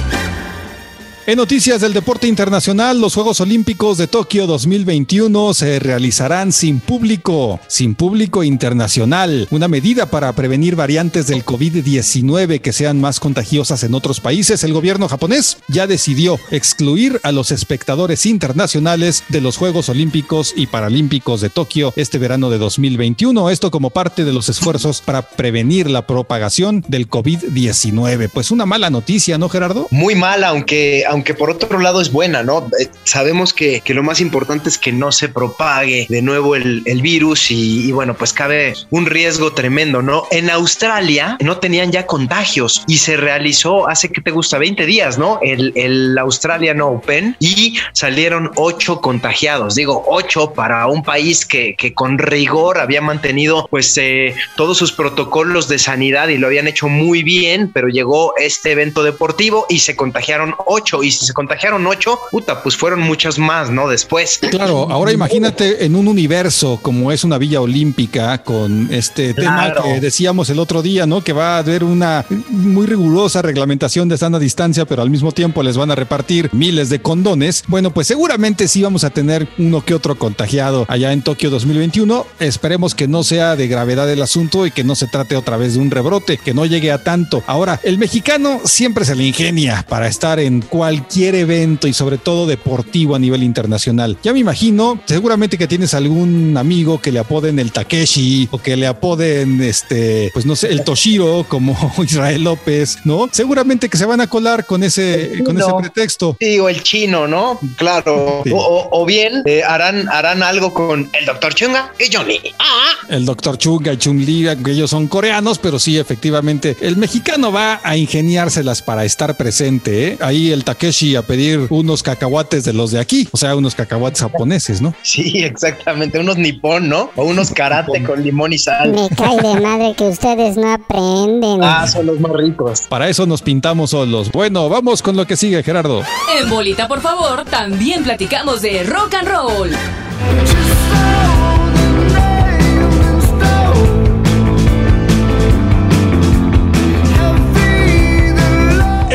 En 1.29 1.37
noticias 1.37 1.83
del 1.83 1.93
deporte 1.93 2.27
internacional, 2.27 3.03
los 3.03 3.13
Juegos 3.13 3.43
Olímpicos 3.43 3.99
de 3.99 4.07
Tokio 4.07 4.47
2021 4.47 5.53
se 5.53 5.79
realizarán 5.79 6.53
sin 6.53 6.81
público, 6.81 7.61
sin 7.67 7.95
público 7.95 8.45
internacional, 8.45 9.47
una 9.51 9.69
medida 9.69 10.07
para 10.07 10.33
prevenir 10.33 10.75
variantes 10.75 11.27
del 11.27 11.45
COVID-19 11.45 12.63
que 12.63 12.73
sean 12.73 12.99
más 12.99 13.21
contagiosas 13.21 13.83
en 13.83 13.93
otros 13.93 14.21
países. 14.21 14.65
El 14.65 14.73
gobierno 14.73 15.07
japonés 15.07 15.59
ya 15.69 15.87
decidió 15.87 16.41
excluir 16.51 17.21
a 17.23 17.31
los 17.31 17.51
espectadores 17.51 18.25
internacionales 18.25 19.23
de 19.29 19.43
los 19.43 19.59
Juegos 19.59 19.91
Olímpicos 19.91 20.55
y 20.57 20.69
Paralímpicos 20.69 21.43
de 21.43 21.51
Tokio 21.51 21.93
este 21.97 22.17
verano 22.17 22.49
de 22.49 22.57
2021, 22.57 23.51
esto 23.51 23.71
como 23.71 23.91
parte 23.91 24.25
de 24.25 24.33
los 24.33 24.49
esfuerzos 24.49 25.03
para 25.03 25.21
prevenir 25.21 25.91
la 25.91 26.07
propagación 26.07 26.83
del 26.89 27.07
COVID-19. 27.07 28.31
Pues 28.33 28.51
una 28.51 28.65
mala 28.65 28.89
noticia, 28.89 29.37
¿no, 29.37 29.51
Gerardo? 29.51 29.89
Muy 29.91 30.15
mal, 30.15 30.43
aunque, 30.43 31.05
aunque 31.07 31.18
por 31.23 31.51
otro 31.51 31.79
lado 31.79 32.01
es 32.01 32.13
buena, 32.13 32.43
¿no? 32.43 32.69
Eh, 32.81 32.89
sabemos 33.05 33.53
que, 33.53 33.83
lo 33.89 34.03
más 34.03 34.21
importante 34.21 34.69
es 34.69 34.79
que 34.79 34.93
no 34.93 35.13
se 35.13 35.29
propague 35.29 36.07
de 36.09 36.23
nuevo 36.23 36.55
el, 36.57 36.83
virus 37.03 37.51
y, 37.51 37.93
bueno, 37.93 38.15
pues 38.15 38.33
cabe 38.33 38.75
un 38.91 39.07
riesgo 39.07 39.53
tremendo, 39.53 40.03
¿no? 40.03 40.25
En 40.31 40.51
Australia 40.51 41.37
no 41.41 41.59
tenían 41.59 41.93
ya 41.93 42.07
contagios 42.07 42.83
y 42.87 42.99
se 42.99 43.17
realizó 43.17 43.89
hace 43.89 44.11
que 44.11 44.21
te 44.21 44.31
gusta 44.31 44.59
20 44.59 44.85
días, 44.85 45.17
¿no? 45.17 45.39
El, 45.43 45.73
el 45.77 46.19
Australian 46.19 46.81
Open 46.81 47.37
y 47.39 47.79
salieron 47.93 48.51
ocho 48.57 49.01
contagiados. 49.01 49.75
Digo, 49.75 50.05
ocho 50.07 50.53
para 50.53 50.87
un 50.87 51.03
país 51.03 51.47
que, 51.47 51.77
con 51.95 52.19
rigor 52.19 52.79
había 52.79 53.01
mantenido 53.01 53.67
pues 53.71 53.97
eh, 53.97 54.35
todos 54.57 54.79
sus 54.79 54.93
protocolos 54.93 55.69
de 55.69 55.79
sanidad 55.79 56.29
y 56.29 56.39
lo 56.39 56.47
habían 56.47 56.69
hecho 56.69 56.89
muy 56.89 57.23
bien, 57.23 57.71
pero 57.73 57.89
llegó 57.89 58.35
este 58.37 58.73
evento 58.73 59.03
deportivo 59.03 59.67
y 59.69 59.81
se 59.81 59.97
contagiaron 59.97 60.55
ocho. 60.67 61.03
Y 61.03 61.08
si 61.11 61.27
se 61.27 61.33
contagiaron 61.33 61.87
ocho, 61.87 62.19
puta, 62.31 62.63
pues 62.63 62.77
fueron 62.77 63.01
muchas 63.01 63.39
más, 63.39 63.71
¿no? 63.71 63.89
Después. 63.89 64.39
Claro, 64.51 64.91
ahora 64.91 65.13
imagínate 65.13 65.85
en 65.85 65.95
un 65.95 66.09
universo 66.09 66.79
como 66.83 67.13
es 67.13 67.25
una 67.25 67.39
villa 67.39 67.61
olímpica 67.61 68.39
con 68.43 68.89
este 68.93 69.35
tema 69.35 69.67
Claro. 69.73 69.83
que 69.85 70.01
decíamos 70.01 70.51
el 70.51 70.59
otro 70.59 70.83
día, 70.83 71.07
¿no? 71.07 71.23
Que 71.23 71.33
va 71.33 71.57
a 71.57 71.59
haber 71.59 71.85
una 71.85 72.25
muy 72.49 72.87
rigurosa 72.87 73.43
reglamentación 73.43 74.09
de 74.09 74.19
sana 74.19 74.39
distancia, 74.39 74.85
pero 74.85 75.03
al 75.03 75.11
mismo 75.11 75.33
tiempo 75.33 75.63
les 75.63 75.77
van 75.77 75.91
a 75.91 75.95
repartir 75.95 76.51
miles 76.53 76.89
de 76.91 77.01
condones. 77.01 77.65
Bueno, 77.67 77.91
pues 77.93 78.07
seguramente 78.07 78.69
sí 78.69 78.83
vamos 78.83 79.05
a 79.05 79.11
tener 79.11 79.49
uno 79.59 79.85
que 79.85 79.95
otro 79.95 80.17
contagiado 80.19 80.85
allá 80.89 81.13
en 81.13 81.23
Tokio 81.23 81.51
2021. 81.51 82.27
Esperemos 82.41 82.95
que 82.95 83.09
no 83.09 83.23
sea 83.25 83.57
de 83.57 83.69
gravedad 83.69 84.11
el 84.11 84.23
asunto 84.23 84.67
y 84.67 84.71
que 84.71 84.85
no 84.85 84.95
se 84.95 85.07
trate 85.07 85.37
otra 85.37 85.57
vez 85.57 85.75
de 85.75 85.81
un 85.81 85.91
rebrote, 85.91 86.39
que 86.39 86.55
no 86.55 86.67
llegue 86.67 86.93
a 86.93 87.03
tanto. 87.03 87.43
Ahora, 87.47 87.81
el 87.83 87.99
mexicano 87.99 88.61
siempre 88.65 89.05
se 89.05 89.15
le 89.15 89.25
ingenia 89.25 89.85
para 89.89 90.07
estar 90.09 90.39
en 90.41 90.61
cualquier 90.63 90.98
evento 91.19 91.89
y 91.89 91.93
sobre 91.93 92.19
todo 92.19 92.47
deportivo 92.47 93.15
a 93.15 93.19
nivel 93.19 93.43
internacional. 93.43 94.19
Ya 94.23 94.33
me 94.33 94.39
imagino, 94.39 95.01
seguramente 95.05 95.59
que 95.59 95.67
tienes 95.67 95.95
algún 95.95 96.57
amigo 96.57 97.01
que 97.01 97.13
le 97.13 97.19
apoden 97.19 97.59
el 97.59 97.73
Takeshi 97.73 98.49
o 98.51 98.59
que 98.59 98.77
le 98.77 98.87
apoden 98.87 99.61
este, 99.63 100.31
pues 100.33 100.47
no 100.47 100.57
sé, 100.57 100.69
el 100.69 100.85
Toshiro 100.85 101.45
como 101.49 101.77
Israel 102.05 102.45
López, 102.45 102.99
¿no? 103.05 103.29
Seguramente 103.33 103.89
que 103.89 103.97
se 103.97 104.07
van 104.07 104.21
a 104.21 104.27
colar 104.27 104.67
con 104.67 104.83
ese, 104.83 105.43
con 105.45 105.59
ese 105.59 105.71
pretexto. 105.81 106.37
Sí, 106.41 106.59
o 106.59 106.69
el 106.69 106.83
chino, 106.83 107.27
¿no? 107.27 107.59
Claro. 107.77 108.43
Sí. 108.45 108.51
O, 108.55 109.05
bien 109.07 109.43
eh, 109.47 109.63
harán, 109.63 110.09
harán 110.09 110.43
algo 110.43 110.75
con 110.75 111.09
el 111.13 111.27
doctor 111.27 111.55
Chunga 111.55 111.93
y 111.99 112.15
Johnny. 112.15 112.41
Ah, 112.59 112.91
El 113.09 113.25
Dr. 113.25 113.57
Chunga 113.59 113.93
y 113.93 113.97
Chun-Li, 113.97 114.57
que 114.65 114.73
ellos 114.73 114.91
son 114.91 115.07
coreanos, 115.07 115.59
pero 115.59 115.79
sí, 115.79 115.99
efectivamente, 115.99 116.77
el 116.81 116.97
mexicano 116.97 117.53
va 117.53 117.81
a 117.83 117.97
ingeniárselas 117.97 118.83
para 118.83 119.05
estar 119.05 119.37
presente. 119.37 120.09
¿eh? 120.09 120.19
Ahí 120.21 120.51
el 120.53 120.65
Takeshi 120.65 120.78
a 121.17 121.23
pedir 121.23 121.67
unos 121.71 122.03
cacahuates 122.03 122.65
de 122.65 122.73
los 122.73 122.93
de 122.93 123.01
aquí, 123.01 123.29
o 123.33 123.37
sea, 123.37 123.57
unos 123.57 123.75
cacahuates 123.75 124.21
japoneses, 124.21 124.81
¿no? 124.81 124.95
sí, 125.03 125.43
exactamente. 125.43 126.19
Unos 126.19 126.39
nipón, 126.39 126.89
¿no? 126.89 127.11
O 127.17 127.25
unos 127.25 127.51
karate 127.51 128.03
con 128.05 128.23
limón 128.23 128.53
y 128.53 128.59
sal. 128.59 128.93
Me 128.93 129.09
cae 129.11 129.37
de 129.37 129.61
madre 129.61 129.95
que 129.97 130.05
ustedes 130.05 130.57
no 130.57 130.73
aprenden. 130.73 131.63
Ah, 131.63 131.87
son 131.87 132.07
los 132.07 132.21
más 132.21 132.33
ricos. 132.33 132.83
Para 132.89 133.09
eso 133.09 133.27
nos 133.27 133.43
pintamos 133.43 133.91
solos. 133.91 134.31
Bueno, 134.31 134.69
vamos 134.69 135.03
con 135.03 135.17
lo 135.17 135.27
que 135.27 135.37
sigue, 135.37 135.63
Gerardo. 135.63 136.03
En 136.41 136.49
Bolita, 136.49 136.87
por 136.87 137.01
favor, 137.01 137.45
también 137.45 138.05
platicamos 138.05 138.63
de 138.63 138.85
rock 138.85 139.15
and 139.15 139.29
roll. 139.29 139.71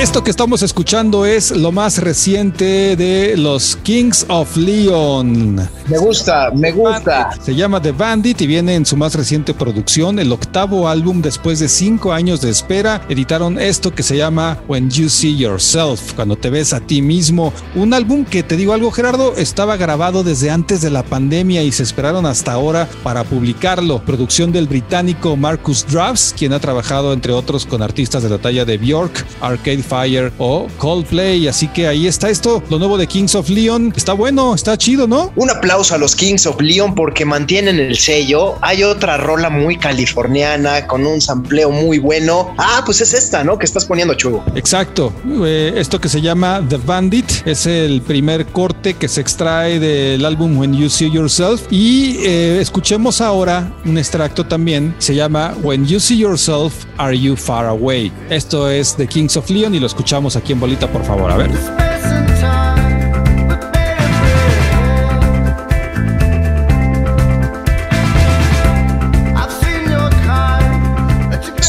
Esto 0.04 0.22
que 0.22 0.32
estamos 0.32 0.62
escuchando 0.64 1.26
es 1.26 1.52
lo 1.52 1.72
más 1.72 1.98
reciente 1.98 2.98
de 2.98 3.38
los 3.38 3.78
Kings 3.78 4.26
of 4.28 4.58
Leon. 4.58 5.56
Me 5.88 5.98
gusta, 5.98 6.52
me 6.54 6.74
gusta. 6.74 7.30
Se 7.42 7.56
llama 7.56 7.82
The 7.82 7.94
Bandit 7.94 8.42
y 8.42 8.48
viene 8.48 8.76
en 8.76 8.86
su 8.86 8.98
más 8.98 9.16
reciente 9.16 9.54
producción, 9.54 10.20
el 10.20 10.34
octavo 10.34 10.90
álbum 10.90 11.22
después 11.22 11.60
de 11.60 11.70
cinco 11.70 12.12
años 12.12 12.42
de 12.42 12.50
espera. 12.50 13.02
Editaron 13.08 13.58
esto 13.58 13.96
que 13.96 14.04
se 14.04 14.18
llama 14.18 14.60
When 14.68 14.90
You 14.90 15.08
See 15.08 15.38
Yourself, 15.38 16.12
cuando 16.16 16.36
te 16.36 16.50
ves 16.50 16.74
a 16.74 16.82
ti 16.82 17.02
mismo. 17.02 17.54
Un 17.74 17.94
álbum 17.94 18.26
que 18.26 18.44
te 18.44 18.58
digo 18.58 18.74
algo, 18.74 18.92
Gerardo, 18.92 19.34
estaba 19.38 19.78
grabado 19.78 20.26
desde 20.26 20.52
antes 20.52 20.82
de 20.82 20.90
la 20.90 21.04
pandemia 21.04 21.64
y 21.64 21.72
se 21.72 21.84
esperaron 21.84 22.26
hasta 22.26 22.52
ahora 22.52 22.90
para 23.04 23.24
publicarlo. 23.24 24.04
Producción 24.04 24.52
del 24.52 24.68
británico 24.68 25.38
Marcus 25.38 25.86
Drafts, 25.90 26.36
quien 26.38 26.52
ha 26.52 26.60
trabajado 26.60 27.14
entre 27.14 27.32
otros 27.32 27.66
con 27.66 27.82
artistas 27.82 28.22
de 28.22 28.30
la 28.30 28.38
talla 28.38 28.66
de 28.66 28.78
Bjork, 28.78 29.26
Arcade 29.40 29.82
Fire 29.94 30.32
o 30.40 30.68
Coldplay. 30.80 31.48
Así 31.48 31.68
que 31.68 31.88
ahí 31.88 32.08
está 32.08 32.32
esto, 32.32 32.64
lo 32.72 32.80
nuevo 32.80 32.98
de 32.98 33.06
Kings 33.06 33.36
of 33.36 33.48
Leon. 33.48 33.94
Está 33.96 34.14
bueno, 34.14 34.56
está 34.56 34.76
chido, 34.76 35.06
¿no? 35.06 35.32
Un 35.36 35.52
aplauso 35.52 35.94
a 35.94 36.00
los 36.00 36.16
Kings 36.16 36.48
of 36.48 36.60
Leon 36.60 36.96
porque 36.96 37.26
mantienen 37.26 37.78
el 37.78 37.96
sello. 37.96 38.56
Hay 38.62 38.84
otra 38.84 39.18
rola 39.18 39.52
muy 39.52 39.78
californiana 39.78 40.88
con 40.88 41.06
un 41.06 41.22
sampleo 41.22 41.70
muy 41.70 42.00
bueno. 42.00 42.56
Ah, 42.58 42.82
pues 42.84 43.02
es 43.02 43.14
esta, 43.14 43.44
¿no? 43.44 43.60
Que 43.60 43.66
estás 43.66 43.86
poniendo 43.86 44.16
chulo. 44.16 44.44
Exacto. 44.56 45.14
Eh, 45.46 45.74
esto 45.76 46.02
que 46.02 46.10
se 46.10 46.22
llama 46.22 46.66
The 46.68 46.78
Bandit 46.78 47.46
es 47.46 47.68
el 47.68 48.02
primer 48.02 48.48
corte 48.48 48.96
que 48.96 49.08
se 49.08 49.22
extrae 49.22 49.80
del 49.80 50.26
álbum 50.26 50.58
When 50.58 50.74
You 50.74 50.90
See 50.90 51.12
Yourself. 51.12 51.62
Y 51.70 52.18
eh, 52.24 52.58
escuchemos 52.60 53.22
ahora 53.22 53.72
un 53.86 54.00
extracto 54.00 54.44
también. 54.44 54.96
Se 54.98 55.14
llama 55.14 55.54
When 55.62 55.86
You 55.86 56.00
See 56.00 56.18
Yourself, 56.18 56.74
Are 56.98 57.16
You 57.16 57.36
Far 57.36 57.68
Away? 57.68 58.12
Esto 58.32 58.72
es 58.72 58.98
de 58.98 59.06
Kings 59.06 59.38
of 59.38 59.48
Leon 59.52 59.76
y 59.76 59.83
lo 59.84 59.88
escuchamos 59.88 60.38
aquí 60.38 60.54
en 60.54 60.62
Bolita, 60.62 60.88
por 60.88 61.04
favor. 61.04 61.30
A 61.30 61.36
ver. 61.36 61.93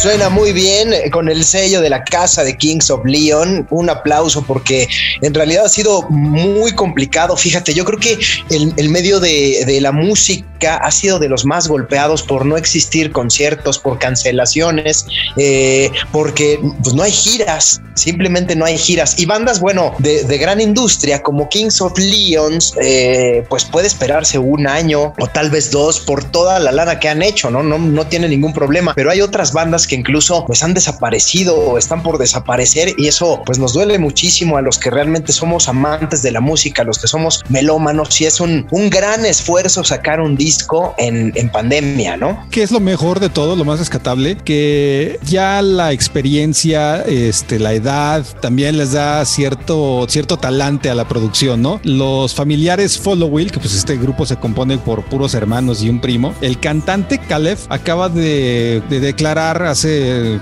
Suena 0.05 0.29
muy 0.29 0.53
bien 0.53 0.93
eh, 0.93 1.11
con 1.11 1.31
el 1.31 1.43
sello 1.43 1.81
de 1.81 1.89
la 1.89 2.05
casa 2.05 2.45
de 2.45 2.59
Kings 2.59 2.91
of 2.91 3.07
Leon. 3.07 3.67
Un 3.71 3.89
aplauso 3.89 4.43
porque 4.43 4.87
en 5.23 5.33
realidad 5.33 5.65
ha 5.65 5.69
sido 5.71 6.03
muy 6.11 6.73
complicado. 6.73 7.35
Fíjate, 7.39 7.73
yo 7.73 7.87
creo 7.87 7.99
que 7.99 8.19
el, 8.51 8.75
el 8.77 8.91
medio 8.91 9.19
de, 9.19 9.65
de 9.65 9.81
la 9.81 9.93
música 9.93 10.77
ha 10.77 10.91
sido 10.91 11.19
de 11.19 11.31
los 11.31 11.47
más 11.47 11.69
golpeados 11.69 12.23
por 12.23 12.45
no 12.45 12.59
existir 12.59 13.13
conciertos, 13.13 13.79
por 13.79 13.99
cancelaciones, 13.99 15.07
eh, 15.39 15.91
porque 16.13 16.61
pues 16.83 16.95
no 16.95 17.03
hay 17.03 17.13
giras, 17.13 17.81
simplemente 17.95 18.55
no 18.57 18.67
hay 18.67 18.77
giras. 18.77 19.19
Y 19.19 19.25
bandas, 19.25 19.59
bueno, 19.59 19.95
de, 20.01 20.25
de 20.25 20.37
gran 20.37 20.61
industria 20.61 21.23
como 21.23 21.49
Kings 21.49 21.81
of 21.81 21.99
Leons, 21.99 22.75
eh, 22.79 23.45
pues 23.49 23.65
puede 23.65 23.87
esperarse 23.87 24.39
un 24.39 24.67
año 24.67 25.15
o 25.19 25.27
tal 25.29 25.49
vez 25.49 25.71
dos 25.71 26.01
por 26.01 26.25
toda 26.25 26.59
la 26.59 26.73
lana 26.73 27.01
que 27.01 27.09
han 27.09 27.23
hecho, 27.23 27.51
¿no? 27.51 27.63
No, 27.63 27.79
no 27.79 28.07
tiene 28.07 28.29
ningún 28.29 28.53
problema. 28.53 28.93
Pero 28.95 29.11
hay 29.11 29.23
otras 29.23 29.53
bandas 29.53 29.87
que 29.87 29.94
incluso 29.95 30.45
pues 30.47 30.63
han 30.63 30.75
desaparecido 30.75 31.57
o 31.57 31.79
están 31.79 32.03
por 32.03 32.19
desaparecer 32.19 32.95
y 32.97 33.09
eso 33.09 33.43
pues 33.45 33.59
nos 33.59 33.73
duele 33.73 33.99
muchísimo 33.99 34.57
a 34.57 34.63
los 34.63 34.79
que 34.79 34.91
realmente 34.91 35.33
somos 35.33 35.69
amantes 35.69 36.23
de 36.23 36.33
la 36.33 36.41
música, 36.41 36.83
a 36.83 36.85
los 36.85 36.99
que 36.99 37.07
somos 37.07 37.43
melómanos 37.49 38.21
y 38.21 38.27
es 38.27 38.41
un, 38.41 38.67
un 38.71 38.91
gran 38.91 39.25
esfuerzo 39.25 39.85
sacar 39.85 40.21
un 40.21 40.37
disco 40.37 40.95
en, 40.99 41.33
en 41.35 41.51
pandemia, 41.51 42.17
¿no? 42.17 42.47
¿Qué 42.51 42.63
es 42.63 42.71
lo 42.71 42.81
mejor 42.81 43.21
de 43.21 43.31
todo, 43.31 43.57
lo 43.57 43.65
más 43.65 43.79
rescatable? 43.79 44.37
Que 44.37 45.19
ya 45.25 45.63
la 45.63 45.93
experiencia, 45.93 47.03
este, 47.03 47.59
la 47.59 47.73
edad, 47.73 48.25
también 48.41 48.77
les 48.77 48.93
da 48.93 49.25
cierto, 49.25 50.07
cierto 50.09 50.37
talante 50.37 50.91
a 50.91 50.95
la 50.95 51.07
producción, 51.07 51.63
¿no? 51.63 51.81
Los 51.85 52.35
familiares 52.35 52.99
Follow 52.99 53.29
Will, 53.29 53.51
que 53.51 53.61
pues 53.61 53.75
este 53.75 53.97
grupo 53.97 54.27
se 54.27 54.37
compone 54.37 54.79
por 54.79 55.05
puros 55.05 55.35
hermanos 55.35 55.83
y 55.83 55.89
un 55.89 56.01
primo, 56.01 56.35
el 56.41 56.59
cantante 56.61 57.19
Caleb 57.19 57.59
acaba 57.69 58.09
de, 58.09 58.83
de 58.89 59.01
declarar 59.01 59.63
hace 59.63 59.84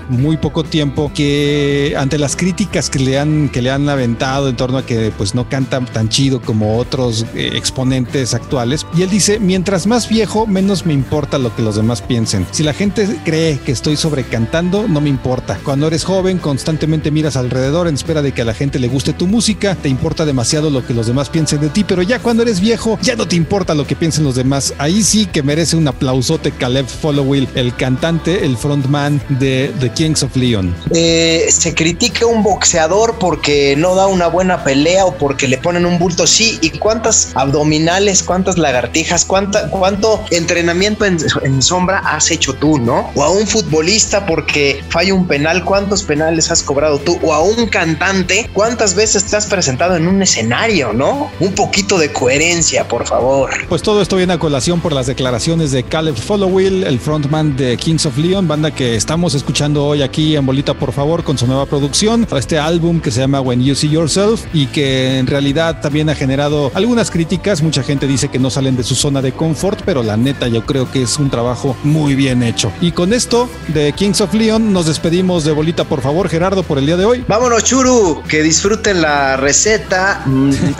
muy 0.09 0.37
poco 0.37 0.63
tiempo 0.63 1.11
que 1.13 1.95
ante 1.97 2.17
las 2.17 2.35
críticas 2.35 2.89
que 2.89 2.99
le 2.99 3.19
han, 3.19 3.49
que 3.49 3.61
le 3.61 3.71
han 3.71 3.89
aventado 3.89 4.49
en 4.49 4.55
torno 4.55 4.77
a 4.77 4.85
que 4.85 5.11
pues 5.17 5.35
no 5.35 5.49
canta 5.49 5.79
tan 5.81 6.09
chido 6.09 6.41
como 6.41 6.77
otros 6.77 7.25
eh, 7.35 7.51
exponentes 7.55 8.33
actuales, 8.33 8.85
y 8.95 9.01
él 9.01 9.09
dice, 9.09 9.39
mientras 9.39 9.87
más 9.87 10.09
viejo, 10.09 10.47
menos 10.47 10.85
me 10.85 10.93
importa 10.93 11.37
lo 11.37 11.55
que 11.55 11.61
los 11.61 11.75
demás 11.75 12.01
piensen. 12.01 12.45
Si 12.51 12.63
la 12.63 12.73
gente 12.73 13.07
cree 13.25 13.59
que 13.59 13.71
estoy 13.71 13.97
sobrecantando, 13.97 14.87
no 14.87 15.01
me 15.01 15.09
importa. 15.09 15.59
Cuando 15.63 15.87
eres 15.87 16.03
joven, 16.03 16.37
constantemente 16.37 17.11
miras 17.11 17.35
alrededor 17.35 17.87
en 17.87 17.95
espera 17.95 18.21
de 18.21 18.31
que 18.31 18.41
a 18.41 18.45
la 18.45 18.53
gente 18.53 18.79
le 18.79 18.87
guste 18.87 19.13
tu 19.13 19.27
música, 19.27 19.75
te 19.75 19.89
importa 19.89 20.25
demasiado 20.25 20.69
lo 20.69 20.85
que 20.85 20.93
los 20.93 21.07
demás 21.07 21.29
piensen 21.29 21.61
de 21.61 21.69
ti, 21.69 21.83
pero 21.83 22.01
ya 22.01 22.19
cuando 22.19 22.43
eres 22.43 22.59
viejo, 22.59 22.97
ya 23.01 23.15
no 23.15 23.27
te 23.27 23.35
importa 23.35 23.75
lo 23.75 23.87
que 23.87 23.95
piensen 23.95 24.23
los 24.23 24.35
demás. 24.35 24.73
Ahí 24.77 25.03
sí 25.03 25.25
que 25.25 25.43
merece 25.43 25.75
un 25.75 25.87
aplausote 25.87 26.51
Caleb 26.51 26.87
Followill, 26.87 27.47
el 27.55 27.75
cantante, 27.75 28.45
el 28.45 28.57
frontman 28.57 29.21
de 29.39 29.73
The 29.79 29.89
Kings 29.91 30.23
of 30.23 30.35
Leon? 30.35 30.75
Eh, 30.93 31.47
se 31.49 31.73
critica 31.73 32.25
un 32.25 32.43
boxeador 32.43 33.17
porque 33.19 33.75
no 33.77 33.95
da 33.95 34.07
una 34.07 34.27
buena 34.27 34.63
pelea 34.63 35.05
o 35.05 35.15
porque 35.15 35.47
le 35.47 35.57
ponen 35.57 35.85
un 35.85 35.99
bulto. 35.99 36.27
Sí, 36.27 36.57
¿y 36.61 36.71
cuántas 36.71 37.31
abdominales, 37.35 38.23
cuántas 38.23 38.57
lagartijas, 38.57 39.25
cuánta, 39.25 39.69
cuánto 39.69 40.23
entrenamiento 40.31 41.05
en, 41.05 41.17
en 41.43 41.61
sombra 41.61 41.99
has 41.99 42.31
hecho 42.31 42.53
tú, 42.53 42.77
no? 42.79 43.11
O 43.15 43.23
a 43.23 43.29
un 43.29 43.47
futbolista 43.47 44.25
porque 44.25 44.83
falla 44.89 45.13
un 45.13 45.27
penal, 45.27 45.63
¿cuántos 45.63 46.03
penales 46.03 46.51
has 46.51 46.63
cobrado 46.63 46.99
tú? 46.99 47.19
O 47.23 47.33
a 47.33 47.41
un 47.41 47.67
cantante, 47.67 48.49
¿cuántas 48.53 48.95
veces 48.95 49.25
te 49.25 49.35
has 49.35 49.45
presentado 49.45 49.95
en 49.95 50.07
un 50.07 50.21
escenario, 50.21 50.93
no? 50.93 51.31
Un 51.39 51.53
poquito 51.53 51.97
de 51.97 52.11
coherencia, 52.11 52.87
por 52.87 53.05
favor. 53.05 53.49
Pues 53.69 53.81
todo 53.81 54.01
esto 54.01 54.15
viene 54.15 54.33
a 54.33 54.39
colación 54.39 54.81
por 54.81 54.93
las 54.93 55.07
declaraciones 55.07 55.71
de 55.71 55.83
Caleb 55.83 56.15
Followill, 56.15 56.83
el 56.83 56.99
frontman 56.99 57.55
de 57.55 57.77
Kings 57.77 58.05
of 58.05 58.17
Leon, 58.17 58.47
banda 58.47 58.71
que 58.71 58.95
estamos 58.95 59.22
escuchando 59.33 59.85
hoy 59.85 60.01
aquí 60.01 60.35
en 60.35 60.45
Bolita, 60.45 60.73
por 60.73 60.91
favor, 60.91 61.23
con 61.23 61.37
su 61.37 61.47
nueva 61.47 61.65
producción, 61.65 62.27
este 62.37 62.59
álbum 62.59 62.99
que 62.99 63.09
se 63.09 63.21
llama 63.21 63.39
When 63.39 63.63
You 63.63 63.73
See 63.73 63.89
Yourself 63.89 64.43
y 64.53 64.67
que 64.67 65.17
en 65.17 65.27
realidad 65.27 65.79
también 65.79 66.09
ha 66.09 66.15
generado 66.15 66.71
algunas 66.73 67.09
críticas. 67.09 67.61
Mucha 67.61 67.83
gente 67.83 68.05
dice 68.05 68.27
que 68.27 68.39
no 68.39 68.49
salen 68.49 68.75
de 68.75 68.83
su 68.83 68.95
zona 68.95 69.21
de 69.21 69.31
confort, 69.31 69.81
pero 69.85 70.03
la 70.03 70.17
neta 70.17 70.49
yo 70.49 70.65
creo 70.65 70.91
que 70.91 71.03
es 71.03 71.17
un 71.17 71.29
trabajo 71.29 71.77
muy 71.83 72.15
bien 72.15 72.43
hecho. 72.43 72.73
Y 72.81 72.91
con 72.91 73.13
esto 73.13 73.49
de 73.69 73.93
Kings 73.93 74.19
of 74.19 74.33
Leon 74.33 74.73
nos 74.73 74.87
despedimos 74.87 75.45
de 75.45 75.53
Bolita, 75.53 75.85
por 75.85 76.01
favor, 76.01 76.27
Gerardo, 76.27 76.63
por 76.63 76.77
el 76.77 76.85
día 76.85 76.97
de 76.97 77.05
hoy. 77.05 77.23
Vámonos, 77.27 77.63
Churu, 77.63 78.23
que 78.27 78.41
disfruten 78.41 79.01
la 79.01 79.37
receta 79.37 80.25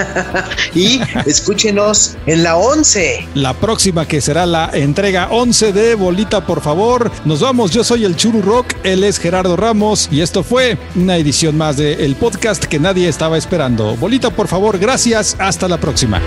y 0.75 0.99
escúchenos 1.25 2.17
en 2.25 2.43
la 2.43 2.57
11. 2.57 3.29
La 3.35 3.53
próxima 3.53 4.05
que 4.05 4.19
será 4.19 4.45
la 4.45 4.69
entrega 4.73 5.29
11 5.31 5.71
de 5.71 5.95
Bolita, 5.95 6.45
por 6.45 6.61
favor. 6.61 7.11
Nos 7.25 7.39
vamos, 7.39 7.71
yo 7.71 7.83
soy 7.83 8.03
el 8.03 8.15
Churu 8.15 8.32
Rock, 8.41 8.73
él 8.83 9.03
es 9.03 9.19
Gerardo 9.19 9.55
Ramos 9.55 10.07
y 10.11 10.21
esto 10.21 10.43
fue 10.43 10.77
una 10.95 11.17
edición 11.17 11.57
más 11.57 11.77
de 11.77 12.05
el 12.05 12.15
podcast 12.15 12.63
que 12.63 12.79
nadie 12.79 13.07
estaba 13.07 13.37
esperando. 13.37 13.95
Bolita, 13.97 14.31
por 14.31 14.47
favor, 14.47 14.79
gracias, 14.79 15.35
hasta 15.39 15.67
la 15.67 15.77
próxima. 15.77 16.21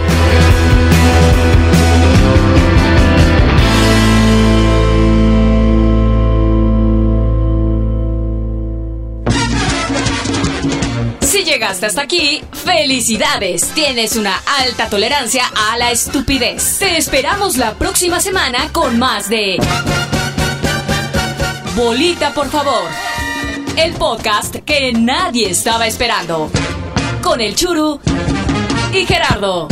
Si 11.20 11.44
llegaste 11.44 11.86
hasta 11.86 12.02
aquí, 12.02 12.42
felicidades. 12.52 13.62
Tienes 13.74 14.16
una 14.16 14.40
alta 14.60 14.88
tolerancia 14.88 15.44
a 15.70 15.76
la 15.76 15.90
estupidez. 15.90 16.78
Te 16.78 16.96
esperamos 16.96 17.56
la 17.56 17.74
próxima 17.74 18.20
semana 18.20 18.70
con 18.72 18.98
más 18.98 19.28
de 19.28 19.58
Bolita, 21.76 22.32
por 22.32 22.48
favor. 22.48 22.88
El 23.76 23.92
podcast 23.92 24.56
que 24.64 24.94
nadie 24.94 25.50
estaba 25.50 25.86
esperando. 25.86 26.50
Con 27.22 27.42
el 27.42 27.54
Churu 27.54 28.00
y 28.94 29.04
Gerardo. 29.04 29.68